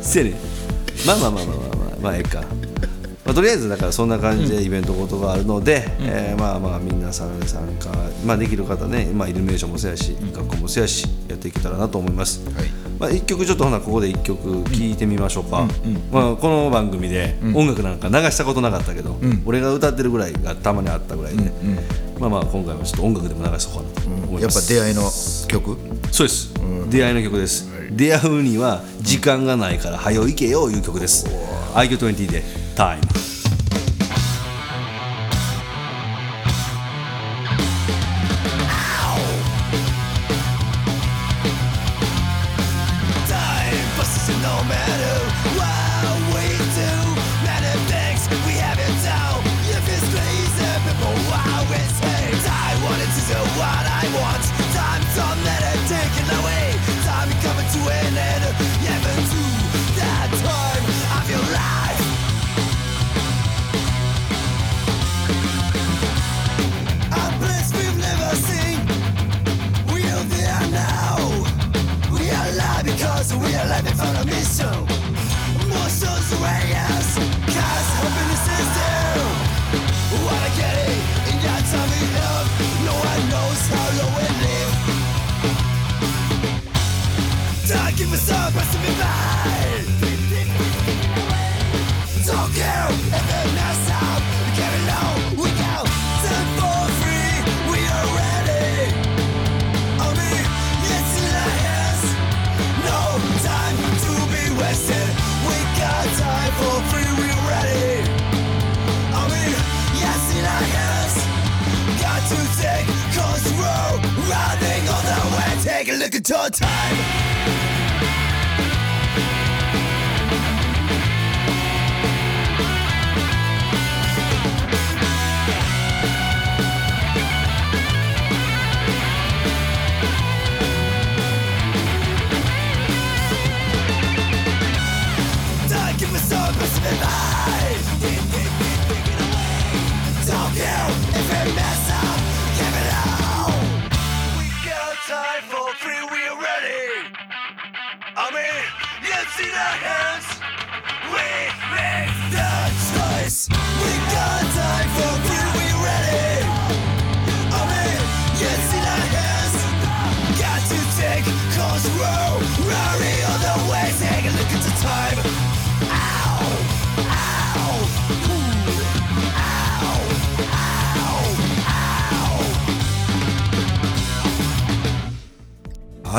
[0.00, 0.35] せやねん。
[1.06, 2.42] まあまあまあまあまあまあまあええか、
[3.24, 7.90] まあ、とりあえずだからそんな感じでイベントごとがあるので、えーまあまあ皆さん参加、
[8.26, 12.68] まあ、できる方ね、まあ、イルミネーションもそうやし学校もそうやしやっていけたらなと思います、はい。
[12.98, 15.68] まあ、1曲ちょっとほなここで1曲聴いてみましょうか、
[16.11, 21.52] まあ、この番組で音楽なんか流したことなかったけど、俺が歌ってるぐらいがたまにあったぐらいで、
[22.22, 25.02] まあまあ今回はちょっと音楽でも流そうかなと思いやっぱます、出会いの
[25.48, 25.76] 曲？
[26.12, 26.54] そうです、
[26.88, 31.26] 出会いの曲です、出会うには時間がないから早行けよいう曲です。
[31.74, 32.44] IQ20 で
[32.76, 33.02] 「タイム
[116.22, 117.31] until time.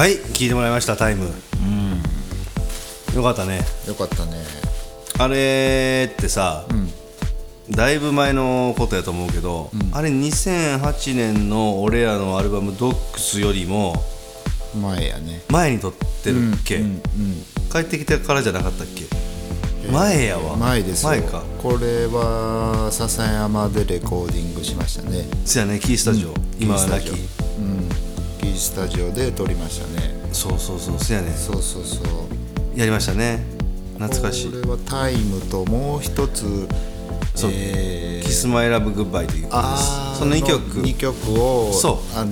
[0.03, 1.31] はい聞いてもらいました「タイム」
[3.23, 3.61] よかったね。
[3.87, 4.33] よかったね。
[5.17, 6.65] あれってさ、
[7.69, 14.03] だいぶ前のことやと思うけど、あれ2008年の俺らのアルバム「ドックスよりも
[14.75, 15.41] 前やね。
[15.49, 17.01] 前に撮ってるっけ、うんうん
[17.71, 19.05] 帰ってきてからじゃなかったっけ？
[19.89, 20.57] 前やわ。
[20.57, 21.09] 前ですよ。
[21.09, 21.43] 前か。
[21.61, 25.25] これは笹山でレコーディングしましたね。
[25.45, 27.89] そやねキースタジオ、今はなきキーうん。
[28.41, 30.13] キースタジオで撮りましたね。
[30.33, 31.33] そうそうそうそやね。
[31.37, 32.42] そうそうそう
[32.75, 33.43] やりましたね。
[33.99, 34.51] 懐かしい。
[34.51, 36.67] これはタイムともう一つ
[37.35, 37.51] そう。
[37.53, 40.19] えーキスマイラブグッバイという曲です。
[40.19, 40.61] その2曲。
[40.81, 42.17] 二曲をそう。
[42.17, 42.31] あの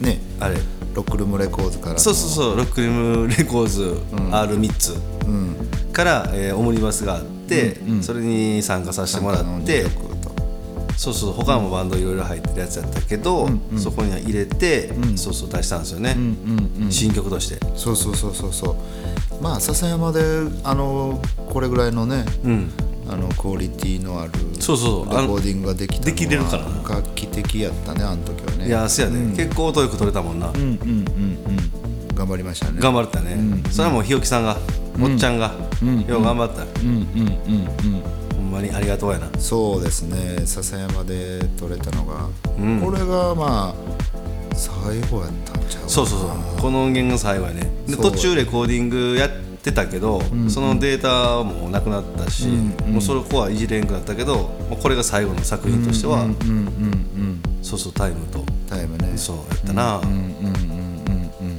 [0.00, 0.20] ね。
[0.40, 0.56] あれ。
[0.94, 1.98] ロックルームレコーズからの。
[1.98, 2.56] そうそうそう。
[2.56, 3.96] ロックルームレコーズ
[4.30, 4.94] R3 つ
[5.26, 5.54] うん。
[5.92, 9.84] から、えーオムニバスがあって、それに参加させてもらって
[10.96, 16.16] そうそう他もバンドいろいろ入ってるやつやったけど、そこには入れて、そうそう出したんですよね、
[16.90, 17.58] 新曲として。
[17.76, 19.42] そうそうそうそうそう。
[19.42, 20.20] まあ笹山で
[20.64, 22.70] あのこれぐらいのね、うん。
[23.08, 25.20] あのクオリティのあるそうそうそう。
[25.20, 26.88] レコーディングができたのはできれるからな。
[26.88, 28.66] 楽器的やったねあの時はね。
[28.66, 30.68] いやせやね、結構音よく取れたもんな、うんうんうん。
[30.68, 31.06] うん
[32.16, 32.80] 頑張りましたね。
[32.80, 33.36] 頑張ったね、
[33.70, 34.56] それはもう日置さんが、
[35.00, 35.54] おっちゃんが、
[36.08, 38.02] よう頑張った、うんうんうんうん
[38.56, 39.28] まにありがとうやな。
[39.38, 40.46] そうですね。
[40.46, 42.28] 笹山で撮れたのが、
[42.84, 46.30] これがまあ最後やったんちゃうそうそうそう。
[46.60, 47.70] この音源が最後やね。
[48.00, 49.30] 途中レコーディングやっ
[49.62, 54.36] てたけど、そのデータもなくなったし、もうそれこはいじれんくなったけど、
[54.70, 58.42] もうこれが最後の作品としては、うんうんうんそうそうタイムと。
[58.70, 59.12] タイムね。
[59.16, 61.56] そうやったな、うんうんうんうんうん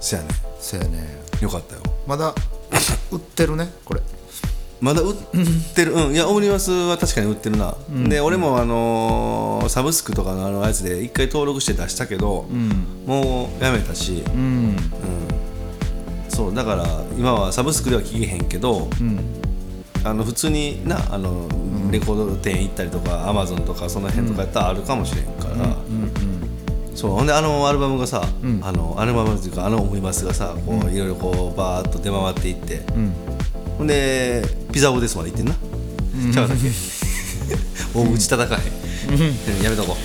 [0.00, 0.28] せやね。
[0.58, 1.22] そうやね。
[1.42, 1.82] よかったよ。
[2.06, 2.34] まだ
[3.10, 4.00] 売ってるねこれ
[4.84, 5.16] まだ売っ
[5.74, 5.94] てる。
[5.94, 6.14] うん。
[6.14, 7.74] いやオムニバスは確かに売ってるな、
[8.06, 12.44] で俺もあのーサブスクとかのあのやつで一回登録して出したけど、
[13.06, 14.76] もうやめたし、うん。
[16.28, 16.84] そうだから
[17.16, 18.90] 今はサブスクでは聞けへんけど、
[20.04, 21.48] あの普通になあの、
[21.90, 25.76] レコード店行ったりとかアマゾンとかその辺とかやったらあるかもしれんから、
[26.94, 28.22] そうほんであのアルバムがさ、
[28.62, 32.82] あのアルバムっていうかあの思いますがさこう、いろいろこうバーッと出回っていって、
[33.78, 35.54] ほんでピザオですまで行ってんな、
[36.32, 36.70] ちゃうだっけ
[37.98, 39.96] 大口叩かへん、やめとこ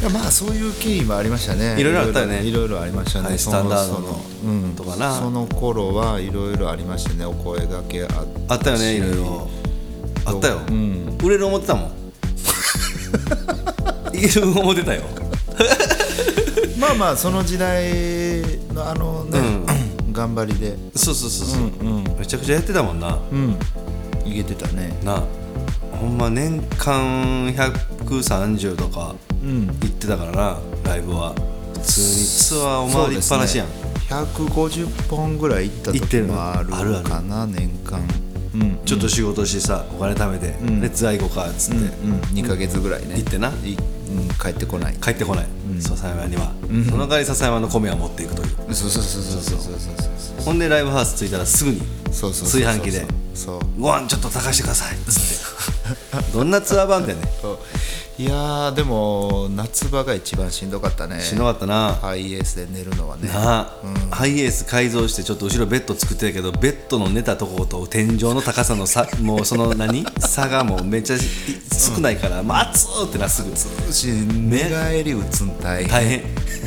[0.00, 1.80] いやまあそういう経緯もありましたね。
[1.80, 2.42] いろいろあったよね。
[2.42, 4.74] いろいろありましたね、はいそのスタンダードのうん。
[4.76, 5.14] とかな。
[5.14, 7.24] その頃はいろいろありましたね。
[7.24, 8.08] お声がけあ
[8.48, 9.48] あったよねいろいろ。
[10.26, 11.16] あったよ、うん。
[11.22, 11.92] 売れる思ってたもん。
[14.12, 15.02] いける思ってたよ。
[16.78, 18.42] まあまあその時代
[18.74, 19.40] のあのね、
[20.16, 20.76] 頑張りで。
[20.94, 23.18] そうそうそうそう、めちゃくちゃやってたもんな。
[23.30, 23.56] うん。
[24.24, 24.98] いけてたね。
[25.04, 25.22] な
[25.92, 31.34] ほんま年間130とかうん行ってたからなライブは。
[31.74, 33.68] 普通にツアーを回りっぱなしやん、
[34.08, 37.08] 150本ぐらい行った時行ってるもあるあるある。
[37.08, 38.00] かな年間。
[38.54, 38.78] うん。
[38.84, 43.16] ちょっと仕事してさお金貯めて、でツアー行こうかっつって、うん、2ヶ月ぐらいね。
[43.16, 43.48] 行ってな。
[43.64, 43.76] い
[44.16, 44.94] うん、帰ってこない。
[44.94, 45.46] 帰ってこない、
[45.80, 46.52] 笹山には、
[46.88, 48.74] その代わり笹山の米は持っていくという。
[48.74, 51.80] そうそうそうそうそうそうそうほんでライブハウス着いたらすぐに
[52.12, 53.80] そうそうそう炊飯器でそう。
[53.80, 56.32] ご飯ちょっと炊かしてくださいっつって。
[56.32, 57.55] どんなツアー版だよねそう
[58.18, 61.20] いやーでも夏場が一番しんどかったね。
[61.20, 61.92] しんどかったな。
[62.00, 63.28] ハイエースで寝るのはね。
[63.28, 63.70] なあ、
[64.10, 70.06] ハイエース改造してちょっと後ろベッド作ってたけどベッドの寝たとこと天井の高さの差 もうその何？
[70.18, 73.54] 差がもうめっちゃ少ないから、まあ、熱ーってなすぐ
[73.92, 76.22] し寝返り打つん大変、大変。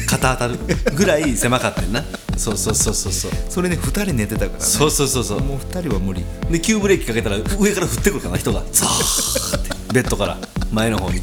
[0.08, 0.60] 肩当たる
[0.96, 2.04] ぐらい狭かったよな。
[2.38, 3.32] そうそうそうそうそう。
[3.50, 4.56] それね2人寝てたからね。
[4.60, 5.42] そうそうそうそう。
[5.42, 6.24] もう2人は無理。
[6.52, 8.62] で急ブレーキかけたら上から降ってくるからな人が。
[8.72, 10.38] ザーってベッドから
[10.72, 11.22] 前の方に。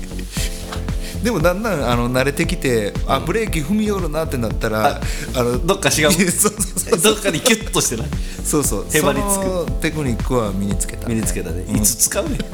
[1.23, 5.01] でもだんだんあの慣れてきて、あブレーキ踏み寄るなってなったら
[5.35, 6.13] あのどっか違う。
[6.13, 7.01] そうそうそう。
[7.01, 8.05] どっかにキュッとしてな
[8.45, 8.87] そうそう。
[8.93, 9.45] へばりつく。
[9.45, 12.39] そのテクニックは身につけた、ね、身につけたね、いつ使うねん。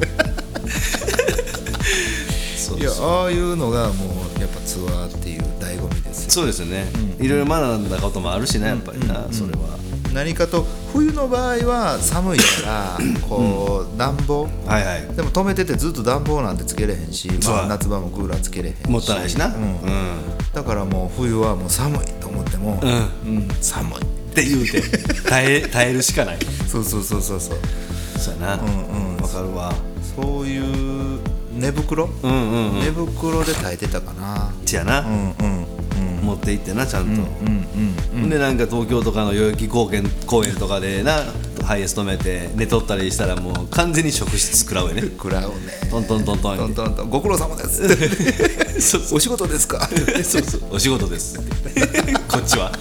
[2.57, 4.05] そういやああいうのがも
[4.37, 6.85] うやっぱツアーっていう醍醐味ですよそうですよね、
[7.19, 9.77] いろいろ学んだこともあるしねやっぱりな、それは。
[10.13, 14.43] 何かと冬の場合は寒いからこう暖房。
[14.67, 15.15] はいはい。
[15.15, 18.87] でも止めててずっと暖房なんてつけれへんし、まあ、夏場もクーラーつけれへんし。
[18.87, 19.47] もったいないしな。
[19.47, 19.53] うん。
[19.53, 20.19] うん、
[20.53, 23.37] だからもう冬はもう寒いと思っても、うん。
[23.37, 24.81] うん寒いって言うて。
[25.27, 26.37] 耐え耐えるしかない。
[26.67, 27.57] そうそうそうそうそう。
[28.19, 28.47] そうやな。
[28.49, 29.17] わ、んうん。
[29.17, 29.73] かるわ。
[30.15, 31.19] そういう
[31.55, 32.79] 寝袋、うんうんうん。
[32.81, 34.53] 寝袋で耐えてたかな。
[34.63, 35.82] ちやな、うんうんうん
[36.23, 41.23] 持って行ってなちゃんと、うんでなんか東京とかの代々木公園公園とかでな
[41.63, 45.01] ハイエース止めて寝とったりしたらもう完全に職質食らうよね。
[45.03, 45.55] 食らうね。
[45.91, 46.57] トントントントン。
[46.57, 47.09] トントントン。
[47.09, 47.87] ご苦労様です。
[48.81, 49.17] そうそう。
[49.17, 49.87] お仕事ですか？
[50.23, 50.61] そうそう。
[50.71, 51.39] お仕事です。
[52.27, 52.71] こっちは。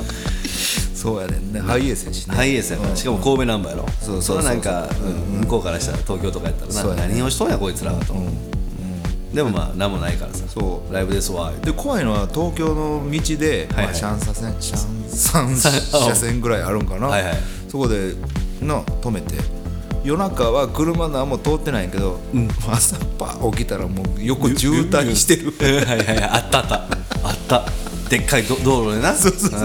[0.95, 1.61] そうやねんね。
[1.61, 2.35] ハイエースやしね。
[2.37, 2.97] ハイエースやから。
[2.97, 3.87] しかも神戸ナンバーやろ。
[4.01, 8.15] そうそうそうなんか、うん向こうからしたら東京とかやったら何をしとんやこいつらはと、
[9.33, 10.47] でもまあ何もないからさ。
[10.47, 10.93] そう。
[10.93, 11.53] ライブですわ。
[11.63, 13.87] で怖いのは東京の道で、はいはい。
[13.87, 17.35] まあ、シャン車線シャン3車線ぐらいあるんかな、はいはい。
[17.69, 18.15] そこで
[18.61, 19.35] な止めて。
[20.05, 22.19] 夜中は車何も通ってないけど、
[22.69, 25.53] 朝パー起きたらもう横渋滞してる。
[25.59, 25.77] うん。
[25.77, 26.23] はいはいはい。
[26.25, 26.75] あったあった。
[26.75, 27.65] あった。
[28.11, 29.15] でっかいど道路でな。
[29.15, 29.61] そうそうそう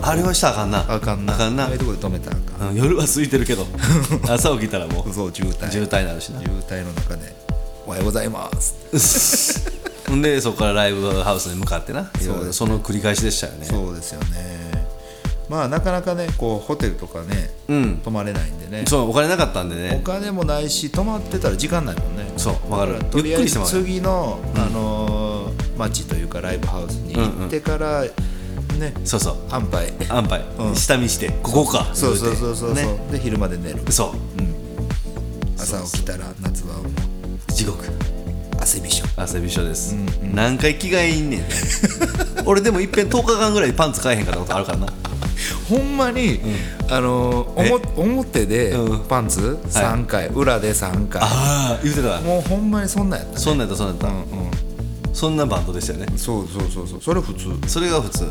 [0.00, 0.84] あれはしたらあかんな。
[0.94, 1.34] あかんな。
[1.34, 1.64] あかんな。
[1.64, 2.68] ああいうとこで止めたらあかん。
[2.70, 2.76] うん。
[2.76, 3.66] 夜は空いてるけど。
[4.28, 5.14] 朝起きたらもう。
[5.14, 5.70] そう渋滞。
[5.70, 6.40] 渋滞になるしな。
[6.40, 7.34] 渋滞の中で
[7.88, 8.74] 「おはようございます」
[10.22, 12.10] でそこからライブハウスに向かってな。
[12.20, 12.52] そうですね。
[12.52, 13.66] その繰り返しでしたよね。
[13.66, 14.86] そうですよね。
[15.50, 18.00] まあなかなかねこうホテルとかね、うん。
[18.02, 18.84] 泊まれないんでね。
[18.86, 22.32] そうお金なかったんでおね金もないし泊まってたら時間ないもんね。
[22.38, 23.02] そうわかる。
[23.04, 29.36] とり次の、あのー街というかライブハウスに行ってから、ねそうそう。
[29.48, 30.74] 安牌安牌、うん。
[30.74, 31.90] 下見してここか。
[31.94, 32.98] そうそうそうそうそう、ね。
[33.12, 33.80] で昼まで寝る。
[33.90, 34.08] そう。
[35.60, 36.86] 朝起きたら夏はもう
[37.58, 37.84] 地獄
[38.60, 39.96] 汗びしょ汗びしょです、
[40.32, 41.42] 何回着替えいんねん。
[42.46, 44.86] 俺でもいっぺん10日間ぐらいパンツ買えへんかったことあるからな
[45.68, 46.38] ほんまに、
[46.88, 49.00] あのーおも表でうん。
[49.08, 51.20] パンツ3回、裏で3回。
[51.20, 51.26] あ
[51.76, 52.20] あ言うてた。
[52.20, 53.40] もうほんまにそんなんやったね。
[53.40, 54.50] そんなんやったそんなんやった、うんうん。
[55.12, 56.06] そんなバンドでしたよね。
[56.16, 57.00] そうそうそうそう。
[57.02, 57.68] それ普通。
[57.68, 58.24] それが普通、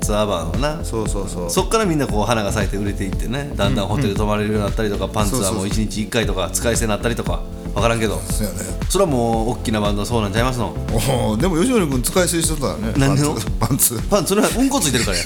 [0.00, 0.84] ツアーバーのな。
[0.84, 1.50] そうそうそう。
[1.50, 3.52] そっからみんなこう花が咲いて売れていってね。
[3.54, 7.40] だんだんホテル泊まれるようになったりとか、パンツはもう1日1回とか使い捨てになったりとか
[7.74, 8.18] 分からんけど。
[8.30, 8.58] そうやね。
[8.88, 10.68] それはもう大きなバンドはそうなんちゃいますの？
[10.68, 12.92] おーでも吉野君使い捨てしとったよね。
[12.98, 14.00] なんでのパンツ。
[14.08, 15.24] パンツそれはうんこついてるからや。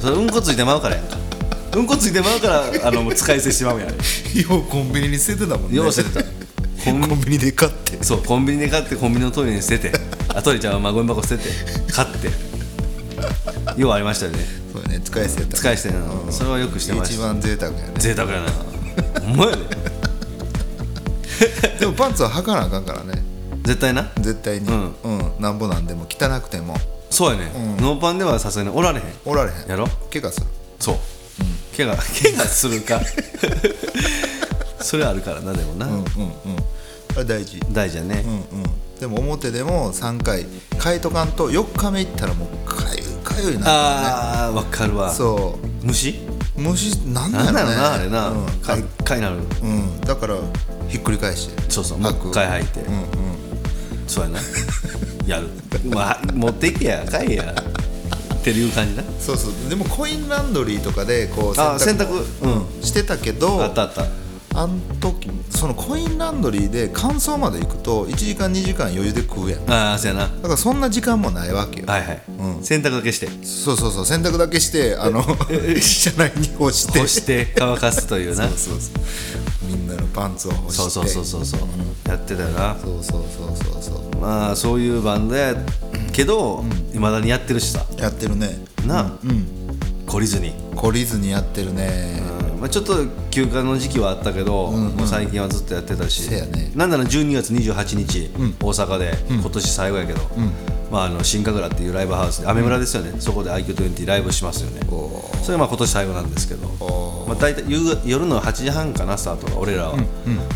[0.00, 1.16] それうんこついてまうからやんか。
[1.76, 3.86] うんこついてまうからあの使い捨てしてまうや。
[3.86, 3.94] んよ
[4.58, 5.76] うコンビニに捨ててたもんね。
[5.76, 6.24] よう捨ててた。
[6.84, 8.02] コンビニで買って。
[8.02, 9.92] そうコンビニで買ってコンビニのトイレに捨てて。
[10.34, 11.50] あトイレちゃんはまあゴミ箱捨てて
[11.92, 12.28] 買って。
[13.80, 14.38] ようありましたよね。
[14.72, 17.14] そうやね使い捨てた使い捨てなのそれはよくしてました。
[17.14, 17.92] 一番贅沢やね。
[17.98, 18.46] 贅沢やな。
[19.22, 19.46] お前
[21.82, 23.24] でもパンツは履かなあかんからね。
[23.62, 24.08] 絶対な？
[24.18, 24.68] 絶対に。
[24.68, 24.94] うん。
[25.02, 25.08] う
[25.40, 25.42] ん。
[25.42, 26.76] なんぼなんでも汚くても。
[27.10, 29.04] そうやね、ノーパンではさすがにおられへん。
[29.24, 29.68] おられへん。
[29.68, 29.88] やろ？
[30.12, 30.46] 怪我する。
[30.78, 30.96] そう、
[31.76, 33.00] 怪我怪我するか。
[34.80, 36.06] それあるからなでもな、うんうんうん。
[37.16, 37.60] あれ大事。
[37.72, 38.98] 大事やね、うんうん。
[39.00, 40.46] でも表でも3回
[40.80, 43.64] 変えとかんと4日目行ったらもうかゆいかゆいな
[44.46, 45.12] あーわかるわ。
[45.12, 46.20] そ虫
[46.56, 46.60] う。
[46.60, 46.96] 虫？
[47.08, 47.52] なんだろうね。
[47.52, 48.46] なんだろうなあれな、うん。
[48.62, 49.38] かいかいなる。
[49.62, 50.00] うん。
[50.02, 50.36] だから
[50.92, 53.06] ひっくり返してそうそうもう一回履いて、うんうん。
[54.06, 54.38] そうやな。
[55.26, 55.48] やる。
[55.88, 57.02] まあ持っていけや。
[57.10, 57.54] 買えや。
[58.34, 59.02] っていう感じな。
[59.18, 59.70] そうそう。
[59.70, 62.10] でもコインランドリーとかでこうあ洗濯。
[62.42, 62.82] うん。
[62.82, 64.04] してたけどあったあった
[64.54, 69.66] あん時そのコインランドリーで乾燥まで行くと1時間2時間余裕で食うやん。
[69.66, 70.28] だああそうやな。
[70.28, 72.62] からそんな時間もないわけよ、はいはい、うん。
[72.62, 73.28] 洗濯だけして。
[73.44, 74.06] そうそうそう。
[74.06, 76.98] 洗濯だけしてあの車内 に干して。
[76.98, 78.48] 干して乾かすというな。
[78.48, 79.66] そうそうそう。
[79.66, 80.82] みんなのパンツを干して。
[80.82, 81.60] そうそうそうそうそう。
[82.08, 82.76] やってたよな。
[82.82, 84.20] そうそうそうそうそう。
[84.20, 85.56] まあそういうバンドや
[86.12, 86.62] けど
[86.94, 87.86] いま、未だにやってるしさ。
[87.98, 88.58] やってるね。
[88.86, 89.46] な、うん。
[90.06, 92.22] 懲りずに、懲りずにやってるね。
[92.26, 92.31] うん
[92.62, 92.94] まあ、ちょっと
[93.32, 96.30] 休暇の時期はあったけど、もう最近はずっとやってたし。
[96.30, 96.70] ね。
[96.76, 100.20] なんなら12月28日、大阪で今年最後やけど、
[100.88, 104.80] まあ、あの新神楽っていうライブハウスで雨村ですよね、そこで IQ20 ライブしますよね。
[104.92, 106.68] おそれはまあ今年最後なんですけど、
[107.26, 109.96] まあ、大体夕が夜の8時半かなスタートが俺らは、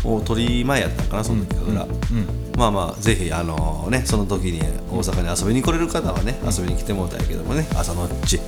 [0.05, 1.87] もう鳥前やったんかなその時から、
[2.57, 8.39] まあまあぜひあのねその時に大阪に遊びに来れる方はね遊びに来てもらったんやけどもね朝のうち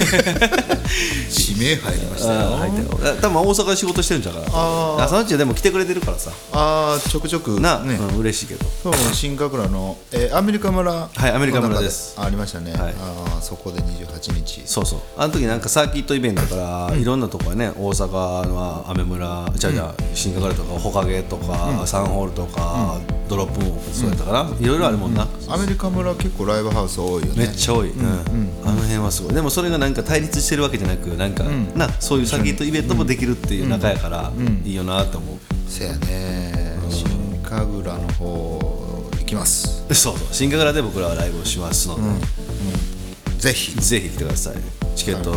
[1.52, 2.56] 指名入りましたよ。
[2.56, 4.40] 入ってよ多分大阪で仕事してるんじゃうか
[4.98, 6.30] ら朝のうちでも来てくれてるからさ。
[6.52, 7.94] ああちょくちょくな、ね。
[7.94, 8.66] うん、嬉しいけど。
[8.82, 12.14] そう新神楽の、えーアメリカ村はいアメリカ村です。
[12.16, 12.94] あありましたね、はい。
[13.00, 14.62] ああそこで28日。
[14.64, 15.00] そうそう。
[15.16, 17.04] あの時なんかサーキットイベントだから、い。
[17.04, 27.32] ろんなとこはね大阪のアメ村じゃあじゃあ新神楽とかほかげとか、サンホールとか、ドロップもそうやったかな、いろいろあるもんな、アメリカ村結構ライブハウス多いよね。
[27.36, 28.50] めっちゃ多い、うん。
[28.64, 29.34] あの辺はすごい。
[29.34, 34.32] でもそれがなんか対立してるわけじゃなくなんか、なそういうサーキットイベントもできるっていう仲やから、
[34.64, 35.38] いいよなと思う、
[35.68, 36.76] せやね。
[36.90, 37.08] 新
[37.42, 39.84] 神楽の方行きます。
[39.92, 42.02] そうそう新神楽で僕らはライブをしますので、
[43.38, 43.74] ぜひ。
[43.80, 44.54] ぜひ来てください。
[44.96, 45.34] チケット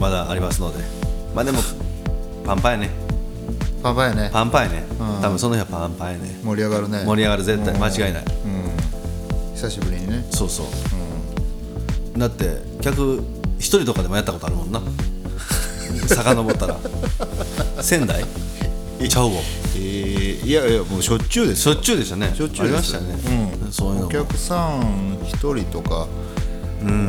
[0.00, 0.84] まだありますので。
[1.34, 1.60] まあでも
[2.44, 2.90] パンパンやね。
[3.82, 4.30] パパやね。
[4.32, 5.22] パンパンやね、うん。
[5.22, 6.40] 多分その日はパンパンやね。
[6.42, 7.04] 盛り上がるね。
[7.04, 7.74] 盛り上がる絶対。
[7.74, 7.82] うん。
[7.82, 8.24] 間違いない。
[8.24, 9.54] うん。
[9.54, 10.26] 久しぶりにね。
[10.30, 13.22] そうそう、だって客
[13.58, 14.80] 一人とかでもやったことあるもんな。
[16.06, 16.78] 遡ったら。
[17.82, 18.24] 仙台？
[19.08, 19.32] ちゃうわ。
[19.76, 22.32] えーいやいやもうしょっちゅうですしょっちゅうでしたね。
[22.34, 23.14] しょっちゅうあましたね、
[23.62, 23.68] うん。
[23.68, 24.12] おそういうのも。
[24.12, 26.06] 客さん一人とか、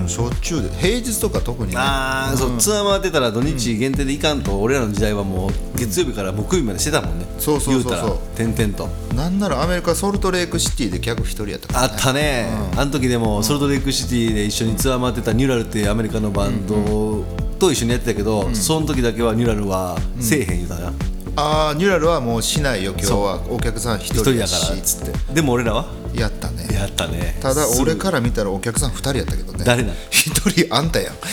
[0.08, 1.78] しょっちゅうで平日とか特にね。
[1.78, 7.26] ああ、そうツアー回ってたら土日限定でいかんと、俺らの時代はもう月曜日から木曜日までしてたもんね。
[7.40, 8.20] そうそうそうそう。
[8.38, 8.90] 言う点々と。
[9.16, 11.84] なんならアメリカソルトレイクシティで客一人やったから。
[11.84, 17.26] あったね、あの時でもソルトレイクシティで一緒にツアー回ってたニューラルっていうアメリカのバンド
[17.60, 20.94] と一緒にやってたけど、その時だけはニュラルはせえへん言うたな、
[21.40, 25.34] ああニュラルはもうしないよ今日はお客さん一一人やからっつって。
[25.36, 25.86] でも俺らは？
[26.16, 26.68] やったね。
[26.74, 27.38] やったね。
[27.40, 29.64] ただ俺から見たらお客さん二人やったけどね。
[29.64, 29.96] 誰なん？
[30.10, 31.14] 一人あんたやん。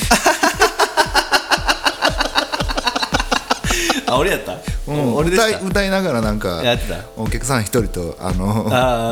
[4.06, 5.14] あ俺やった、うん。
[5.14, 6.96] 俺歌い歌いながらなんかやってた。
[7.16, 8.46] お客さん一人とあの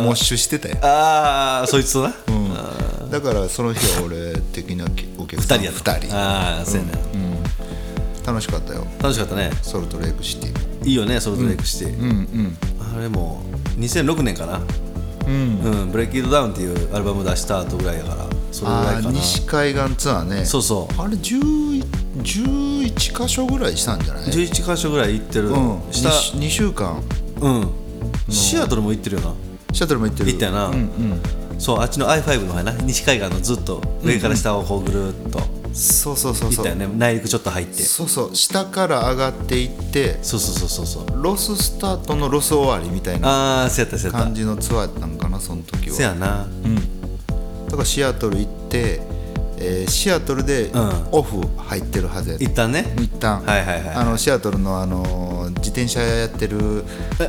[0.02, 2.12] モッシュしてたよああそいつとな、
[3.10, 4.84] だからその日は俺的な
[5.16, 5.94] お客二さん人やった。
[5.94, 6.14] 二人。
[6.14, 6.92] ああそうやね、
[8.26, 8.86] 楽しかったよ。
[9.02, 9.50] 楽しかったね。
[9.62, 12.56] ソルトレイクシティいいよねソルトレイクして、うんうん
[12.94, 13.42] あれも
[13.78, 14.60] 2006年かな。
[15.26, 15.60] うん。
[15.60, 19.10] うん、ブレイキッドダウンっていうアルバム出した後ぐらいやからそれぐらいかな。
[19.12, 20.44] 西海岸ツアーね。
[20.44, 21.00] そうそう。
[21.00, 21.84] あれ10
[22.22, 25.80] 11箇所ぐらいしたんじゃない？11箇所ぐらい行ってる、うん。
[25.90, 26.10] 下。
[26.10, 27.02] 2, 週間。
[27.40, 27.70] うん。
[28.28, 29.34] シアトルも行ってるよな。
[29.72, 30.32] シャトルも行ってる。
[30.32, 31.20] 行ったよな、うんうん。
[31.58, 32.72] そうあっちの I5 の方やな。
[32.72, 35.40] 西海岸のずっと上から下をこうぐるっと
[35.72, 36.64] そうそうそうそう。
[36.66, 36.88] 行ったよね。
[36.96, 37.82] 内陸ちょっと入って。
[37.82, 38.36] そうそう。
[38.36, 41.22] 下から上がっていってそうそうそうそうそう。
[41.22, 44.24] ロススタートのロス終わりみたいなああそうやったそうやった。
[44.26, 45.96] 感じのツアーやったんかなその時は。
[45.96, 46.46] せやな。
[47.66, 49.00] だからシアトル行って、
[49.56, 50.72] えーシアトルでん。
[51.12, 52.44] オフ入ってるはずやった。
[52.44, 52.94] 一旦ね。
[52.98, 56.84] 一旦はいはいはいあのシアトルのあの自転車やってる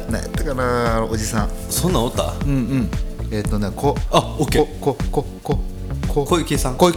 [0.10, 1.50] 何やったかなおじさん。
[1.70, 2.34] そんなんおった？
[2.46, 2.90] うんうん。
[3.32, 4.80] えっ、とねこあオッケー。
[4.80, 5.60] ここここ
[6.08, 6.26] こ。
[6.26, 6.76] 小池さん。
[6.76, 6.94] こい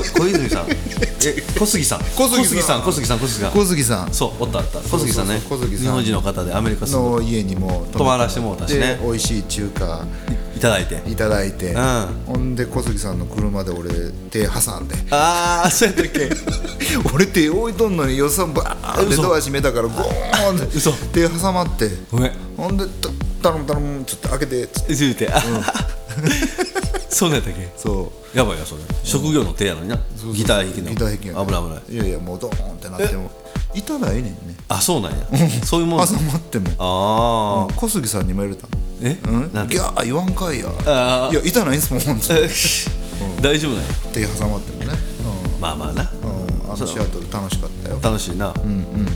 [0.00, 0.66] こ小泉さん。
[0.70, 2.00] え小杉さん。
[2.16, 2.82] 小杉さん。
[2.82, 4.12] 小杉さん小杉さん小杉さん。
[4.14, 4.80] そうおったあった。
[4.80, 5.40] 小杉さんね。
[5.40, 8.96] 日本人の方でアメリカの家にも泊まらしてもらったしね。
[8.96, 10.04] で美味しい中華。
[10.56, 11.02] いただいて。
[11.06, 11.76] いただいて、ん。
[12.26, 13.90] ほんで小杉さんの車で俺
[14.30, 14.96] 手挟んで。
[15.10, 16.30] ああそうやったっけ？
[17.14, 20.92] 俺手置いとんのに予算バーって嘘ドア閉めたからゴーンって嘘。
[20.92, 21.90] 手挟まって。
[22.10, 22.32] ごめん。
[22.56, 23.08] ほんでた
[23.50, 24.94] 頼む頼むちょっと開けてつって。
[24.96, 25.30] 言うて、
[27.08, 27.68] そうなんやったっけ？
[27.76, 28.82] そやばいよそれ。
[29.04, 29.96] 職業の手やのにな。
[29.96, 30.00] う
[30.34, 30.90] ギター弾きの。
[30.90, 31.94] ギター弾きや危ない危ない。
[31.94, 33.30] いやいやもうドーンってなっても
[33.74, 35.26] いたらええねんねあそうなんや。
[35.64, 36.68] そういうもん挟まっても。
[36.78, 38.68] ああ小杉さんにも言われた
[39.02, 39.18] え？
[39.24, 39.50] うん？
[39.52, 40.66] なんてギャー言わんかいや。
[41.32, 42.48] いやいたないんすもんつって
[43.40, 43.88] 大丈夫なんや。
[44.12, 44.98] 手挟まってもね。
[45.60, 46.10] まあまあな。
[46.22, 46.30] うん。
[46.30, 47.98] うんあのシアトル楽しかったよ。
[48.02, 48.52] 楽しいな。
[48.62, 49.08] うんうん。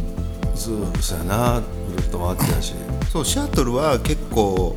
[0.54, 1.60] そうそうやな。
[1.94, 2.72] ぐるっと回ってたし。
[3.12, 4.74] そうシアトルは結構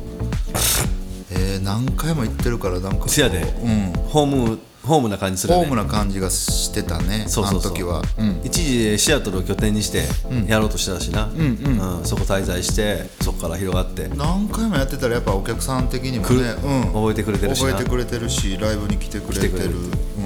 [1.38, 3.40] えー、何回も行ってるからなんかせやで。
[3.40, 3.92] うん。
[4.08, 5.66] ホームホームな感じするよね。
[5.66, 7.72] ホームな感じがしてたねそうそうそう。
[7.72, 10.04] あの時は、うん、一時シアトルを拠点にして
[10.46, 14.08] やろうとしてたしな、うんそこ滞在してそこから広がって。
[14.08, 17.72] 何回もやってたらやっぱお客さん的にもね、うん、覚えてくれてるしな。
[17.72, 19.74] 覚えてくれてるしライブに来てくれてる。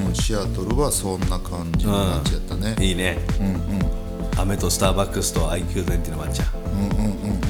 [0.09, 3.19] うん、シアトルはそんな感じの街やったね、いいね。
[3.41, 4.41] うん、うん。
[4.41, 7.41] アメとスターバックスと IQ ゼンっていうのもあっちゃううんうんうんうん。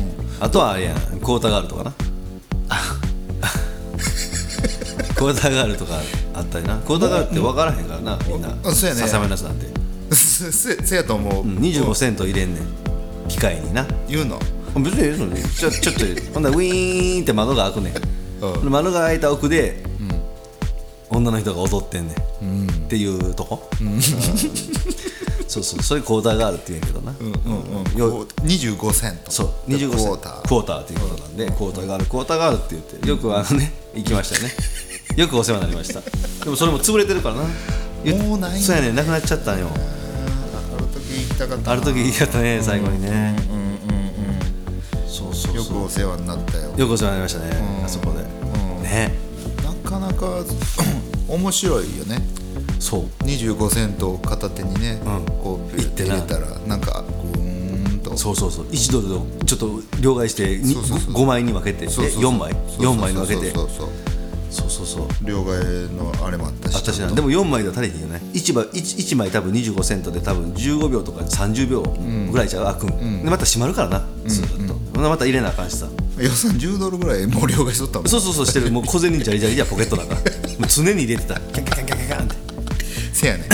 [0.40, 1.92] あとはあれやんクォーターガールとかな
[5.20, 6.00] クォーターガールとか
[6.32, 6.78] あったりな。
[6.78, 8.56] クォーターガールって分からへんからなみんな。
[8.64, 9.02] あそうやね。
[9.02, 9.66] 笹なんて、
[10.16, 13.28] せせせやと思う、うん、25セント入れんねん。
[13.28, 13.86] 機械にな。
[14.08, 14.40] 言うの？
[14.76, 15.42] 別にええのに。
[15.42, 18.70] ちょちょっとほんならウィーンって窓が開くねん、うん。
[18.70, 19.82] 窓が開いた奥で、
[21.10, 24.00] 女の人が踊ってんねん、っていうとこ、うん。
[25.46, 25.82] そうそう。
[25.82, 29.70] それクォーターガールって言うんやけどな、うんうんう25セントそう。
[29.70, 30.42] で25セントクォーター。
[30.42, 34.80] クォーターっていうことなんでクォーターガールクォーターガールって言ってよくあのね行きましたよね
[35.20, 36.00] よくお世話になりました。
[36.44, 37.42] でもそれも潰れてるからな。
[38.02, 38.58] ゆもうない。
[38.60, 39.66] そうやねなくなっちゃったんよ。
[39.68, 41.72] ある時行きたかったな。
[41.72, 43.36] ある時言い方ね最後にね。
[43.50, 43.70] うんうん
[45.06, 45.74] そうそううんよそう。
[45.74, 46.72] くお世話になったよ。
[46.74, 47.50] よくお世話になりましたね
[47.80, 47.84] うん。
[47.84, 48.20] あそこで。
[48.76, 48.82] うん。
[48.82, 49.12] ね。
[49.62, 50.42] なかなか
[51.28, 52.22] 面白いよね。
[52.78, 53.24] そう。
[53.24, 55.24] 25セントを片手にね、うん。
[55.42, 56.76] こうピュッて入れたらな。
[56.76, 57.04] んか
[57.34, 58.16] グーンと。
[58.16, 58.66] そうそうそう。
[58.72, 61.12] 1ドルをちょっと両替してにそうそうそう。
[61.12, 62.52] 5枚に分けてでそうそうそう4枚。
[62.52, 63.52] そうそう4枚に分けて
[64.50, 65.08] そうそうそう。
[65.22, 66.76] 両替のあれもあったし。
[66.76, 67.10] あったしな。
[67.10, 68.20] でも4枚では足りへんよね。
[68.32, 71.82] 1, 枚 1, 枚多分25セントで多分15秒とか30秒
[72.30, 74.06] ぐらいじゃ開くん、でまた閉まるからな。
[74.26, 75.88] ずっと、ほんでまた入れなあかんしさ。
[76.18, 78.08] 予算10ドルぐらいもう両替しとったもん。
[78.08, 78.70] そうそうそうしてる。
[78.70, 80.14] もう小銭ジャリジャリじゃポケットなんか。
[80.58, 81.34] もう常に入れてた。
[81.40, 82.36] キャンキャンキャンキャンって。
[83.12, 83.44] せやね、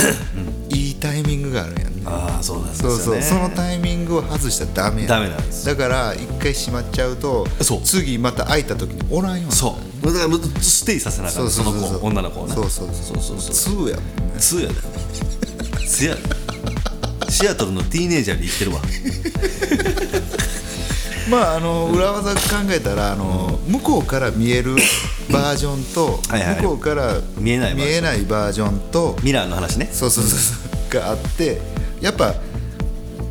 [0.69, 2.01] いいタイミングがあるんやんね。
[2.05, 2.95] ああそうなんですよね。
[2.97, 3.21] そうそう。
[3.21, 5.65] そのタイミングを外したらダメやダメなんです。
[5.65, 7.81] だから一回閉まっちゃうとそう。
[7.81, 9.55] 次また開いた時におらんようになる。
[9.55, 14.11] そうだからもうステイさせなあかんその子女の子をなそうそうそうそうそう2やもんね。
[14.29, 16.21] やでツーやで。
[17.29, 18.81] シアトルのティーネイジャーで生きてるわ。
[21.29, 22.39] まああの裏技考
[22.69, 24.75] えたらあの向こうから見える
[25.29, 27.87] バージョンとはいはい向こうから見えないバージョン。
[27.87, 29.89] 見えないバージョンとミラーの話ね。
[29.91, 30.93] そうそうそうそう。
[30.93, 31.59] があって
[31.99, 32.35] やっぱ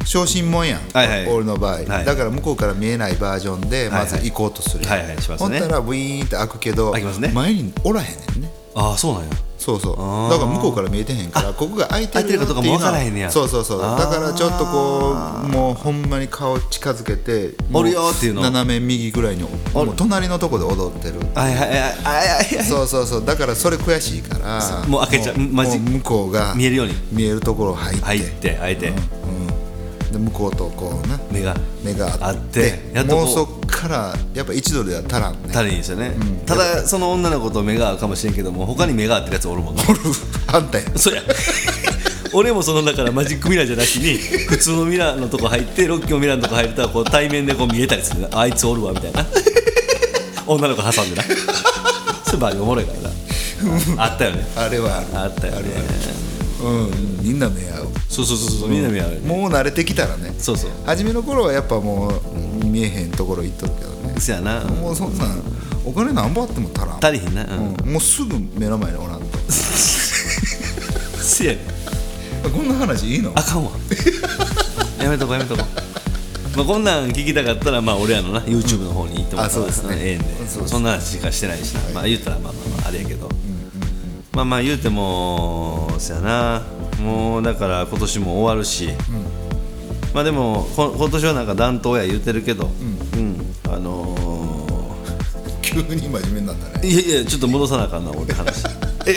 [0.06, 1.28] 小心者やん、はいはい。
[1.28, 2.04] 俺の場合、はい。
[2.04, 4.22] だから向こうから見えないバージョンでまずはい。
[4.22, 4.92] はい行こうとするやん。
[4.92, 5.58] はいはいしますね。
[5.58, 7.30] ほんたらウィーンって開くけど開きますね。
[7.34, 8.50] 前におらへんねんね。
[8.74, 9.30] ああそうなんや。
[9.58, 9.96] そうそう。
[10.30, 13.64] だから向こうから見えてへんからここが開いてるよっていうの開いてるかも分からへんねやそうそう。
[13.64, 18.42] そうだからちょっとこうもうほんまに顔近づけてるよっていうの？
[18.42, 19.48] 斜め右ぐらいにも
[19.82, 21.20] う隣のとこで踊ってる。
[21.34, 21.84] はいはいはいはい
[22.56, 22.64] はい。
[22.64, 23.24] そうそうそう。
[23.24, 26.94] だからそれ悔しいからもう開けちゃうもマジもう向こうが見えるように。
[27.10, 28.04] 見えるところ入って。
[28.04, 28.90] 入ってあえて。
[28.90, 29.45] うん、
[30.16, 31.54] で向こうとこうな目が
[31.84, 35.38] 目があってもうそっからやっぱ1ドルでは足らんね。
[35.54, 36.12] 足りんですよね、
[36.46, 39.82] ただその女の子と目が合うかもしれんけども他に目が合ってるやつおるもんな
[40.52, 40.84] あんたや。
[40.96, 41.22] そうや。
[42.32, 48.20] 俺もそのだからマジックミラーじゃなしに普通のミラーのとこ入ってロッキーのミラーのとこ入るとこう対面でこう見えたりする。
[48.28, 49.24] なあいつおるわみたいな。
[50.46, 51.24] 女の子挟んでな。
[52.24, 54.04] それバリおもろいからな。
[54.04, 54.46] あったよね。
[54.56, 56.68] あれはあったよねう
[57.22, 57.88] んみんな目合う。
[58.08, 59.28] そうそうそうそうみんな見合うよね。
[59.28, 60.34] もう慣れてきたらね。
[60.38, 60.70] そうそう。
[60.86, 62.08] 初めの頃はやっぱも
[62.62, 64.20] う見えへんところ行っとるけどね。
[64.20, 64.60] そやな。
[64.60, 65.42] もうそんなん
[65.84, 67.04] お金何ぼあっても足らん。
[67.04, 67.44] 足りひんな。
[67.44, 67.92] うん、うん。
[67.92, 69.26] もうすぐ目の前におらんと。
[71.22, 71.52] せや。
[71.52, 71.58] ね
[72.52, 73.32] こんな話いいの？
[73.34, 73.72] あかんわ。
[75.02, 75.62] やめとこやめとこ
[76.56, 78.40] まあこんなん聞きたかったらまあ俺らのな。
[78.40, 79.96] YouTube の方に行ってもらったらあそうですね。
[80.00, 80.68] ええんで。
[80.68, 83.28] そんな話しかしてないしな、まあ言ったらまあまあまああれやけど、
[84.36, 86.62] まあまあ言うてもそやな。
[87.00, 88.90] もうだから今年も終わるし、
[90.12, 92.66] まあでもこ今年はなんか暖冬や言うてるけど。
[92.66, 93.40] うん、
[93.72, 94.14] あの
[95.62, 96.86] 急に真面目になったね。
[96.86, 98.62] ー、いやいやちょっと戻さなあかんな俺話。
[99.08, 99.16] え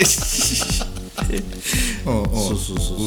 [2.06, 2.30] うんうん。
[2.30, 2.98] そうそうそう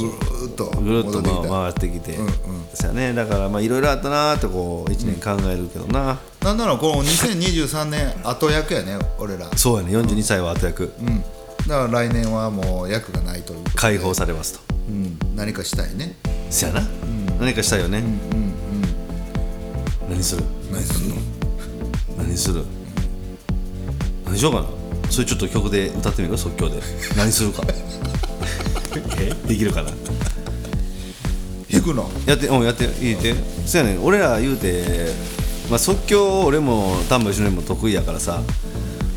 [0.52, 0.84] そう。
[0.84, 2.34] ぐるーっとぐるっと回ってきて、うんうん。
[2.76, 3.14] そやね。
[3.14, 9.50] だからまあいろいろあったなーってこう1年考えるけどな、なんならこの2023年後役やね俺ら。
[9.56, 9.98] そうやね。
[9.98, 10.94] 42歳は後役。
[11.02, 11.24] うん
[11.68, 14.74] だから来年はもう役がないという解放されますと。
[14.90, 15.18] うん。
[15.36, 16.16] 何かしたいね。
[16.50, 16.82] そやな、
[17.40, 18.04] 何かしたいよね、
[20.10, 20.44] 何する？
[20.72, 21.16] 何すんの？
[22.18, 22.64] 何する？
[24.26, 24.68] 何しようかな。
[25.10, 26.38] それちょっと曲で歌ってみる？
[26.38, 26.82] 即興で。
[27.18, 27.64] 何するか。
[29.20, 29.34] え？
[29.48, 29.92] できるかな。
[31.72, 32.10] 弾くの？
[32.28, 33.34] やってうんやっていいって。
[33.66, 34.04] そやねん。
[34.04, 35.08] 俺ら言うて、
[35.70, 38.42] まあ、即興俺も丹波一緒にも得意やからさ、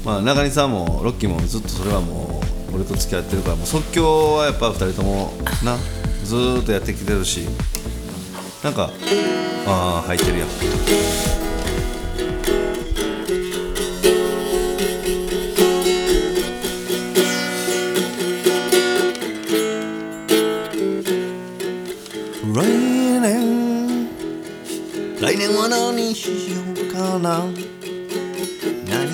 [0.04, 2.35] まあ、中西さんもロッキーもずっとそれはもう
[2.76, 5.32] 俺と付き合ってるからもう即興はやっぱ2人とも
[5.64, 5.78] な
[6.24, 7.48] ずっとやってきてるし
[8.62, 8.90] なんか
[9.66, 10.48] ああ入ってるやん
[22.52, 22.62] 来
[23.20, 24.08] 年。
[25.20, 27.75] 来年は何しようかな。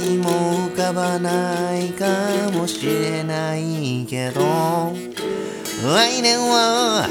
[0.02, 2.04] 何も浮かばないか
[2.52, 4.40] もしれないけど。
[5.84, 7.08] 来年は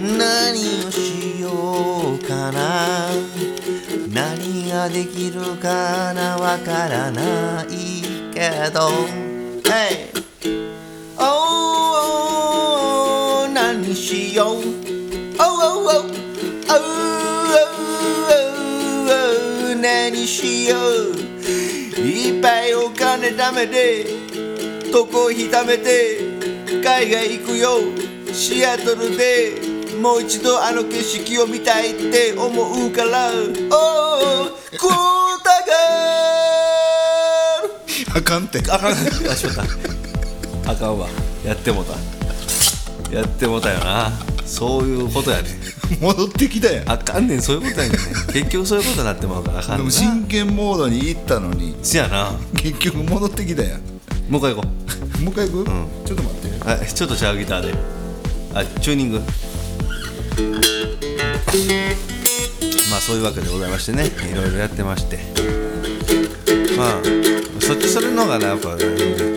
[0.00, 3.10] 何をしようかな。
[4.08, 7.66] 何ができるかなわからない
[8.32, 8.88] けど。
[9.64, 10.08] Hey!
[11.18, 11.86] Oh,
[13.52, 14.62] 何しよう。
[15.38, 16.00] Oh, oh, oh,
[16.66, 16.80] oh, oh,
[19.10, 20.76] oh, 何しよ
[21.20, 21.23] う。
[22.04, 24.04] いっぱいお金貯めて
[24.92, 26.18] 渡航費貯めて
[26.84, 27.78] 海外行くよ。
[28.30, 29.62] シアトルで
[30.02, 33.30] もう一度あの景色を見たいって思うから。
[33.30, 34.90] Oh, クー
[35.42, 38.58] タガールあかんって。
[38.70, 38.92] あかん。
[38.92, 38.94] あ
[39.34, 39.66] しまっ
[40.62, 40.72] た。
[40.72, 41.08] あかんわ。
[41.42, 41.94] やってもうた。
[43.10, 44.12] やってもうたよな。
[44.44, 45.63] そういうことやね
[46.00, 46.90] 戻ってきたやん。
[46.90, 47.42] あかんねん。
[47.42, 47.98] そういうことやねん。
[48.32, 51.76] 結局そういうことになってまうからあかんねんも真剣モードに行ったのに。
[51.82, 52.32] せやな。
[52.56, 53.80] 結局戻ってきたやん。
[54.30, 54.68] もう一回行こ
[55.20, 55.70] もう一回行く、
[56.06, 56.58] ちょっと待って。
[56.64, 57.74] うはいちょっとシャーギターで。
[58.54, 59.20] あチューニング。
[62.90, 64.06] まあそういうわけでございましてね。
[64.06, 65.18] いろいろやってまして。
[66.76, 67.02] まあ
[67.60, 69.33] そっちそれのがなやっぱね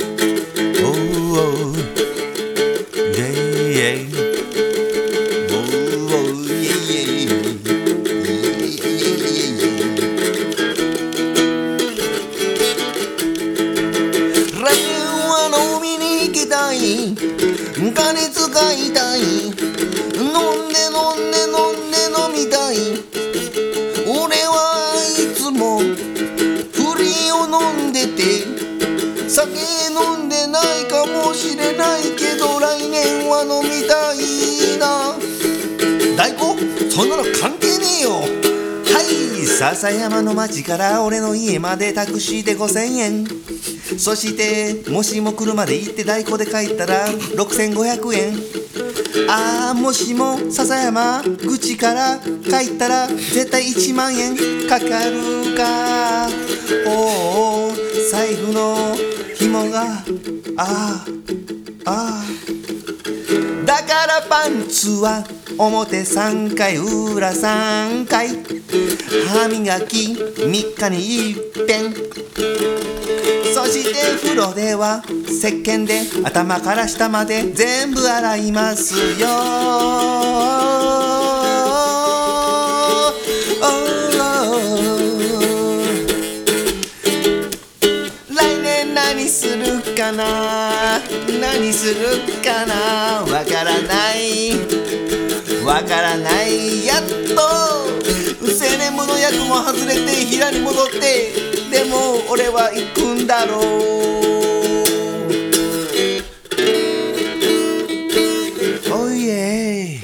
[29.38, 35.14] 酒飲んでないかもしれないけど来年は飲みたいな。
[36.18, 36.90] 大根？
[36.90, 38.14] そんなの関係ねえよ。
[38.14, 38.26] は
[39.40, 39.46] い。
[39.46, 43.28] 笹山の町から俺の家までタクシーで5000円。
[44.00, 48.34] そしてもしも車で行って大根で帰ったら6500円。
[49.30, 54.36] ああもしも笹山口から帰ったら絶対1万円
[54.68, 56.28] かかるか。
[56.86, 57.72] おお
[58.12, 58.96] 財布の
[59.36, 59.84] 紐が。
[60.58, 61.06] ああ
[61.86, 62.24] ああ
[63.66, 65.24] だからパンツは
[65.58, 68.30] 表3回裏3回。
[69.28, 71.38] 歯磨き3日に一
[71.68, 71.94] 遍。
[73.54, 79.28] そして風呂では石鹸で頭から下まで全部洗いますよ。
[88.30, 91.02] 来年何するかな？
[91.42, 93.24] 何するかな？
[93.24, 94.87] わからない。
[95.68, 97.02] わからないやっ
[97.36, 97.42] と。
[98.40, 101.34] 青年部の役も外れて平に戻って。
[101.70, 103.62] でも俺は行くんだろう。
[108.94, 110.00] おいえ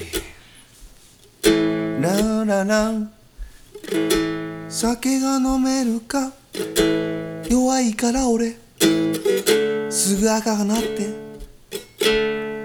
[2.02, 2.92] ラララ。
[4.68, 6.34] 酒が飲めるか。
[7.50, 8.58] 弱いから俺。
[9.90, 11.24] すぐ赤がなって。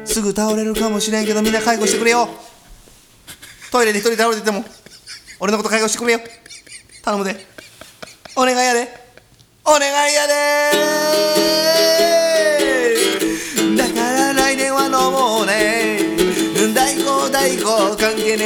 [0.05, 2.29] すぐ倒れるかもしれんけどみんな介護してくれよ。
[3.71, 4.65] トイレで一人倒れてても
[5.41, 6.21] 俺のこと介護してくれよ。
[7.05, 7.37] 頼むで。
[8.35, 8.89] お願いやで。
[9.65, 10.33] お願いやで。
[13.77, 15.99] だから来年は飲もうね。
[16.75, 17.63] 大根大根
[17.97, 18.45] 関係ね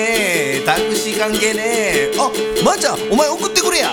[0.61, 0.63] え。
[0.67, 2.13] タクシー関係ねえ。
[2.19, 2.31] あ
[2.65, 3.91] まー、ちゃんお前送ってくれや。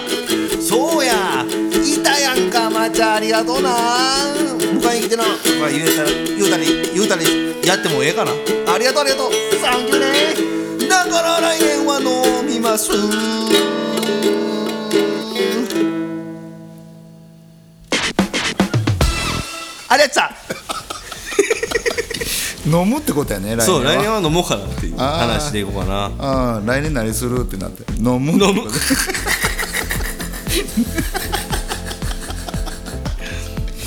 [0.60, 1.46] そうや。
[1.84, 3.16] いたやんかまー、ちゃん。
[3.16, 3.70] ありがとうな。
[4.60, 5.24] 迎えに来てな。
[5.24, 7.24] まあ言うたら言うたり言うたり
[7.66, 8.32] やってもええかな。
[8.74, 9.32] ありがとうありがとう。
[9.62, 10.49] サンキューね。
[10.49, 10.49] だ
[11.10, 12.92] から来年は飲みます。
[19.92, 20.30] ありがとうさ
[22.68, 23.66] 飲むってことやね来年は。
[23.66, 26.12] そう来年は飲もうかなっていう話でいこうかな。
[26.20, 27.92] ああ来年何するってなって。
[27.94, 28.70] 飲む飲む。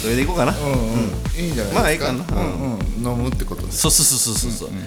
[0.03, 0.53] それでいこうかな。
[0.53, 1.13] うんうん。
[1.39, 1.81] いいんじゃないですか。
[1.81, 2.13] まあいいかな。
[2.13, 2.77] うん。
[2.77, 4.79] うん飲むってことそうそうそうそうそう、いや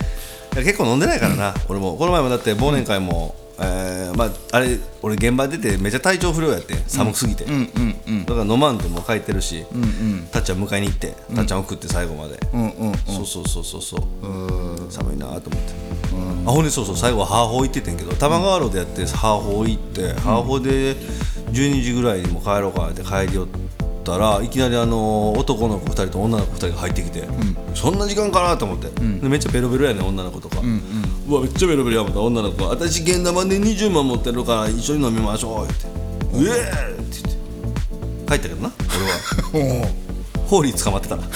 [0.63, 1.53] 結構飲んでないからな。
[1.69, 1.95] 俺も。
[1.97, 8.25] この前もだって忘年会も、えーまああれ俺現場出てめっちゃ体調不良やって寒すぎて、うんうんうん。
[8.25, 9.65] だから飲まんともう帰ってるし、
[10.31, 14.27] たっちゃん迎えに行ってたっちゃん送って最後まで、うんうんそうそうそうそうそう。
[14.27, 14.91] うん。
[14.91, 15.49] 寒いなと思って、
[16.45, 20.95] あほんでそうそう最後はハーホー行っててんけど玉川ローでやってハーホー行って、ハーホーで
[21.51, 23.47] 12時ぐらいにも帰ろうかなって帰りよっ
[24.05, 27.27] たらいきなりあの男の子2人と女の子2人が入ってきて、
[27.73, 30.61] そんな時間かなと思って、でめっちゃベロベロやね女の子とか、
[31.27, 32.69] うわめっちゃベロベロや思った女の子が。
[32.69, 35.85] 私現玉で20万持ってるから一緒に飲みましょうって
[36.37, 37.45] 「うえー!」って言って。
[38.27, 38.71] 帰ったけどな
[39.53, 39.87] 俺は。
[40.47, 41.15] ホーリー捕まってた。
[41.15, 41.23] な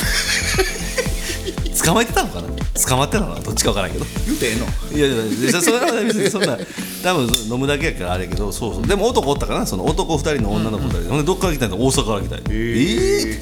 [1.86, 2.48] 捕まえてたのかな
[2.88, 4.06] 捕まってたのどっちか分からんけど。
[4.26, 4.66] 言うてええの。
[4.98, 6.58] いやいやそれは別にそんな
[7.04, 8.88] 多分飲むだけやからあれやけどそうそう。
[8.88, 9.66] でも男おったかな？
[9.66, 12.36] その男2人の女の子2人で、ほんでどっから来たんだ大阪から来た？
[12.36, 13.40] んやええ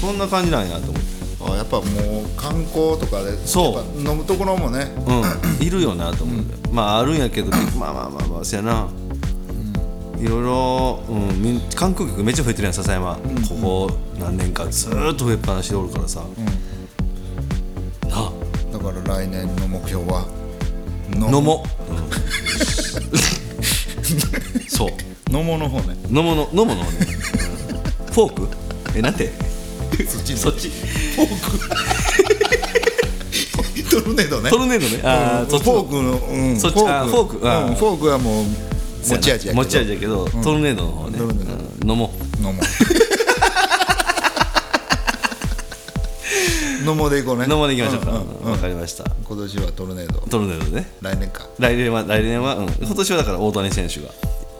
[0.00, 1.00] そんな感じなんやと思って
[1.42, 1.84] あやっぱもう
[2.36, 4.00] 観光とかでそう。
[4.00, 4.92] 飲むところもね。
[5.06, 5.66] うん。
[5.66, 8.88] いるよなと思って、まああるんやけど まあまあまあまあせやな、
[10.18, 13.20] いろいろ、うん、観光客めっちゃ増えてるやん笹山、こ
[13.88, 16.59] こ何年かずーっと増えっぱなしでおるからさ、なあだから
[19.10, 20.24] 来年の目標は？
[21.16, 21.66] 飲飲も。
[24.68, 24.90] う、そう。
[25.36, 25.96] 飲もうの方ね。
[26.08, 26.84] 飲もの飲ものね、
[28.12, 28.48] フォーク？
[28.96, 29.32] えなんて？
[30.08, 30.70] そっちそっち。
[33.90, 34.50] トルネードね。
[34.50, 35.00] トルネードね。
[35.02, 37.48] あーそっちフォークの、うん、そっちあフォーク。
[37.50, 37.68] あー。
[37.68, 38.44] うんフォークはもう
[39.08, 39.54] 持ち味やけど。
[39.56, 41.26] 持ち味やけど、トルネードの方ね、う
[41.84, 41.90] ん。
[41.90, 42.12] 飲も。
[42.38, 42.52] う飲も。
[42.52, 42.54] う
[46.90, 47.44] 飲もうでいこうね。
[47.44, 49.04] 飲もうでいきましょうか、んわ、かりました。
[49.24, 50.20] 今年はトルネード。
[50.20, 50.90] トルネードね。
[51.00, 51.46] 来年か。
[51.58, 54.08] 来年は来年は、うん、今年はだから大谷選手が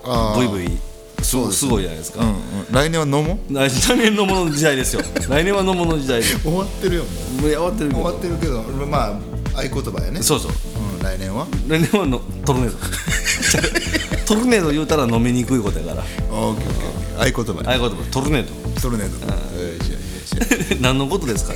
[0.04, 0.48] あー。
[0.48, 0.90] VV
[1.22, 2.36] すごすごいじゃないですか、うんうん。
[2.72, 5.02] 来年は飲もう来年のものの時代ですよ。
[5.28, 7.42] 来年はのものの時代終わってるよもう。
[7.42, 9.20] 終わってる終わってるけどま
[9.54, 10.22] あ合言葉やね。
[10.22, 10.52] そうそう。
[10.98, 11.46] うん、来年は？
[11.68, 12.78] 来年はのトルネード。
[14.26, 16.04] トルネード言うたら飲みにくいことやから。
[16.30, 18.80] オッケーオッケー合言葉ああいうことトルネード。
[18.80, 19.26] トルネード。
[19.26, 19.32] よ
[19.74, 19.99] しよしよし
[20.80, 21.54] 何のことですか？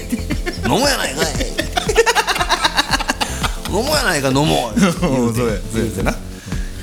[0.64, 1.26] 飲もうやないかい。
[3.68, 4.80] 飲もうやないか飲もう。
[4.80, 5.38] 言うて。
[5.40, 6.14] そうや言うてな。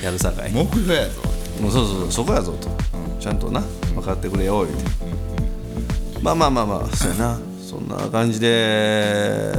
[0.03, 0.51] やるさかい。
[0.51, 1.11] 目標やぞ。
[1.61, 2.69] もうそうそうそこやぞと、
[3.19, 3.61] ちゃんとな
[3.93, 4.83] 分かってくれよ言うて、
[6.21, 7.39] まあまあまあまあそうやな。
[7.69, 9.51] そんな感じで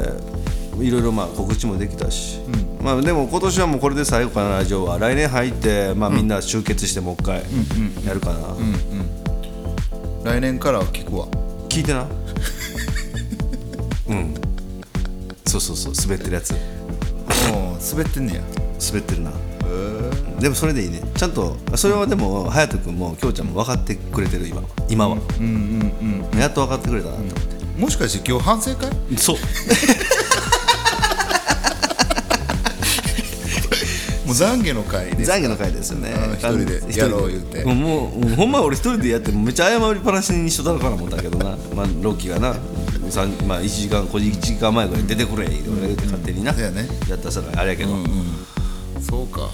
[0.80, 2.40] いろいろまあ告知もできたし、
[2.82, 4.98] まあでも今年はもうこれで最後かなラジオは。
[4.98, 7.42] 来年入ってまあみんな集結してもう一回
[8.06, 8.38] やるかな、
[10.24, 11.26] 来年からは聞くわ。
[11.68, 12.04] 聞いてな
[14.12, 14.34] うん。
[15.46, 16.52] そうそうそう滑ってるやつ。
[16.52, 18.42] もう滑ってんねや。
[18.86, 19.32] 滑ってるな。
[20.40, 21.00] でもそれでいいね。
[21.16, 24.62] ちゃんとそれはでも隼人君も京ちゃんも分かってくれてる今。
[24.88, 25.16] 今は、
[26.36, 28.90] やっと分かってくれたなと思って、もしかして今日反省会？
[29.16, 29.36] そう。
[34.26, 36.10] もう懺悔の会で懺悔の回ですよね。
[36.10, 37.64] うん一人でやろう言うて。
[37.64, 41.56] もうもうほんまは俺一人でやってめっちゃ謝りっぱなしにしとったのかな思ったけどな。
[41.74, 42.56] まあロッキーがな
[43.46, 46.70] まあ1時間1時間前ぐらいに出てくれ言うて勝手にな、や
[47.16, 48.10] ったさかいあれやけど、分か
[49.02, 49.50] そうか。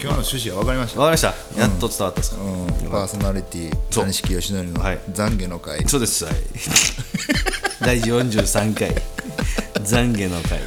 [0.00, 1.00] 日の趣旨は分かりました。
[1.00, 1.28] りました。
[1.58, 2.90] やっと伝わったっすか、うん。
[2.90, 4.98] パーソナリティ谷敷義則のはい。
[5.12, 5.86] 懺悔の会。
[5.88, 6.24] そうです。
[6.24, 6.34] はい。
[7.80, 8.94] 第43回。
[9.82, 10.58] 懺悔の会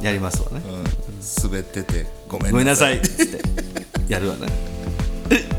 [0.00, 1.50] で、やりますわね、うん。
[1.50, 2.96] 滑っててごめんごめんなさい。
[2.96, 3.40] いって。
[4.08, 4.46] やるわね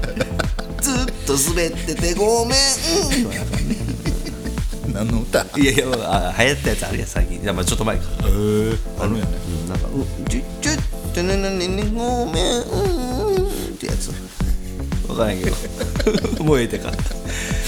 [0.81, 2.57] ずっと滑っててごめん
[4.95, 5.45] 何の歌？
[5.59, 7.41] いやいやあ流行ったやつあるやん最近。
[7.41, 8.03] いやまあちょっと前か。
[8.03, 9.31] へえあるんやね。
[9.63, 10.77] うんなんか「うちゅちゅっ
[11.13, 14.11] てねねねねごめん」ってやつ
[15.07, 15.49] 分からんけ
[16.37, 16.91] どもうええてか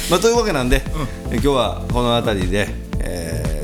[0.10, 0.82] まあというわけなんで、
[1.30, 2.70] え今日はこの辺りで、
[3.00, 3.58] えー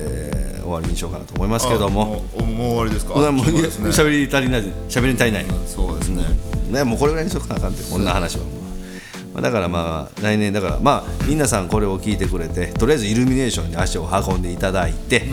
[0.63, 6.23] 終わりにしようかなと思いますけどもあもうもう終わりですかもうもうそうですね喋り足りない喋り足りないそうですね
[6.71, 8.45] ね、もうこれぐらいにしとかなあかんってこんな話は
[9.33, 15.23] まあ、だからまあ来年だからまあ皆さんこれを聞いてくれてとりあえずイルミネーションに足を運んでいただいて、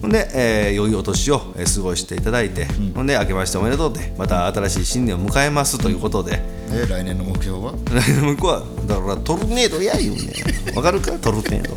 [0.00, 6.40] ほんで、えー良いお年をえー過ごしていただいて、ほんで明けましておめでとうでまた新しい新年を迎えますということで。
[6.70, 7.72] で来年の目標は？
[7.90, 10.32] 来年も行くわだからトルネードや言うね
[10.72, 10.76] ん。
[10.76, 11.12] わかるか？
[11.12, 11.74] トルネード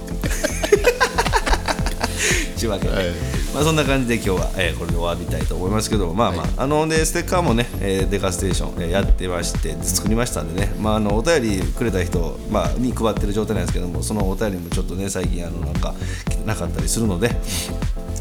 [2.62, 3.05] ちわけで、はい。
[3.53, 6.14] まあそんな感じで今日は、えーこれで終わりたいと思いますけど。
[6.14, 15.93] まあまあ、あのでステッカーもね、えーデカステーション、えーやってまして作りましたんでね、まあ、あのお便りくれた人、まあ、に配ってる状態なんですけどもそのお便りもちょっとね最近あのなんか
[16.30, 17.32] 来てなかったりするので、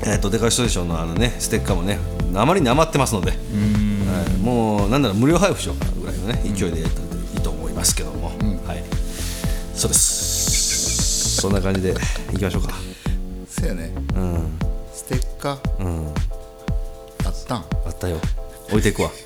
[0.04, 1.98] えー、とデカステーションのあのねステッカーもね
[2.34, 8.28] あまりに余ってますので、はい、もうなんなら無料配布しようかなぐらいのね勢いでやったらいいと思いますけども、
[8.66, 8.84] はい。
[9.74, 11.40] そうです。
[11.40, 11.94] そんな感じで
[12.34, 12.89] いきましょうか
[13.60, 13.92] そうやね。
[14.14, 14.58] うん。
[14.92, 15.84] ステッカー。
[15.84, 16.06] うん。
[17.26, 17.58] あったん。
[17.58, 18.16] あったよ。
[18.70, 19.10] 置いていくわ。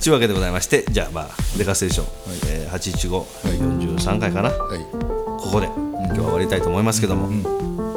[0.00, 2.06] ちゅうわけでございましてじゃあまあデカステーション、
[2.48, 4.80] えー、81543回かな、はい。
[5.40, 7.28] ここで今日は終わりたいと思いますけども、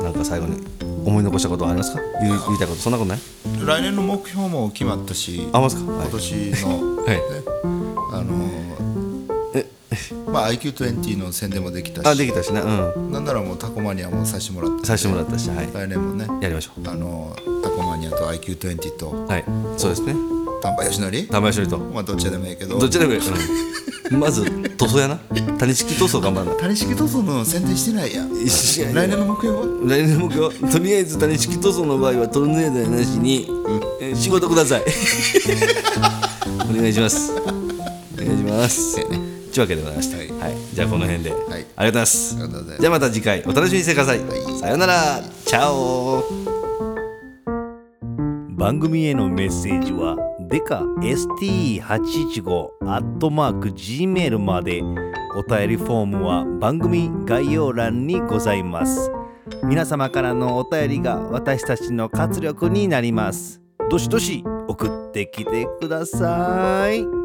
[0.03, 0.63] なんか最後に
[1.03, 2.01] 思い残したことはありますか？
[2.21, 3.19] 言いたいことそんなことない？
[3.65, 5.91] 来年の目標も決まったしあますか。
[5.91, 6.07] はい。
[6.09, 7.15] 今年の、 はい。
[7.15, 7.21] ね。
[8.13, 8.74] あの
[10.27, 12.07] まあ IQ20 の宣伝もできたし。
[12.07, 13.11] あできたしねうん。
[13.11, 15.69] なんならもうタコマニアもさせてもらってさせてもらったしはい。
[15.73, 16.27] 来年もね。
[16.41, 19.45] やりましょあのタコマニアと IQ20 とうはい
[19.77, 20.15] そうですね。
[20.61, 21.77] 丹波よしのり玉井処理と。
[21.77, 22.79] まあどっちでもいいけど。
[22.79, 24.43] どっちでもいい、うん、 まず
[24.77, 25.17] 塗装やな？
[25.59, 26.51] 谷敷塗装頑張らな。
[26.53, 28.23] 谷敷塗装の宣伝してないや。
[28.93, 29.63] 来年の目標は？
[29.87, 33.47] 来年の目標とりあえず谷敷塗装の場合はトルネードやなしに、
[34.01, 34.83] えー仕事ください。
[36.69, 37.31] お願いします。
[37.33, 38.97] お願いします
[39.55, 40.55] というわけでございました、はい。
[40.73, 41.33] じゃあこの辺で、い。
[41.33, 42.35] ありがとうございます。
[42.35, 42.81] ありがとうございます。
[42.81, 43.43] じゃあまた次回。
[43.45, 44.19] お楽しみにしてください、
[44.59, 45.21] さようなら。
[45.45, 46.23] チャオ。
[48.49, 50.17] 番組へのメッセージは
[50.49, 54.81] デカ ST815 アットマーク Gmail まで。
[55.37, 59.09] お便りフォームは番組概要欄にございます。
[59.63, 63.61] 皆様からのお便りが私たちの活力になります。
[63.89, 67.24] どしどし送ってきてください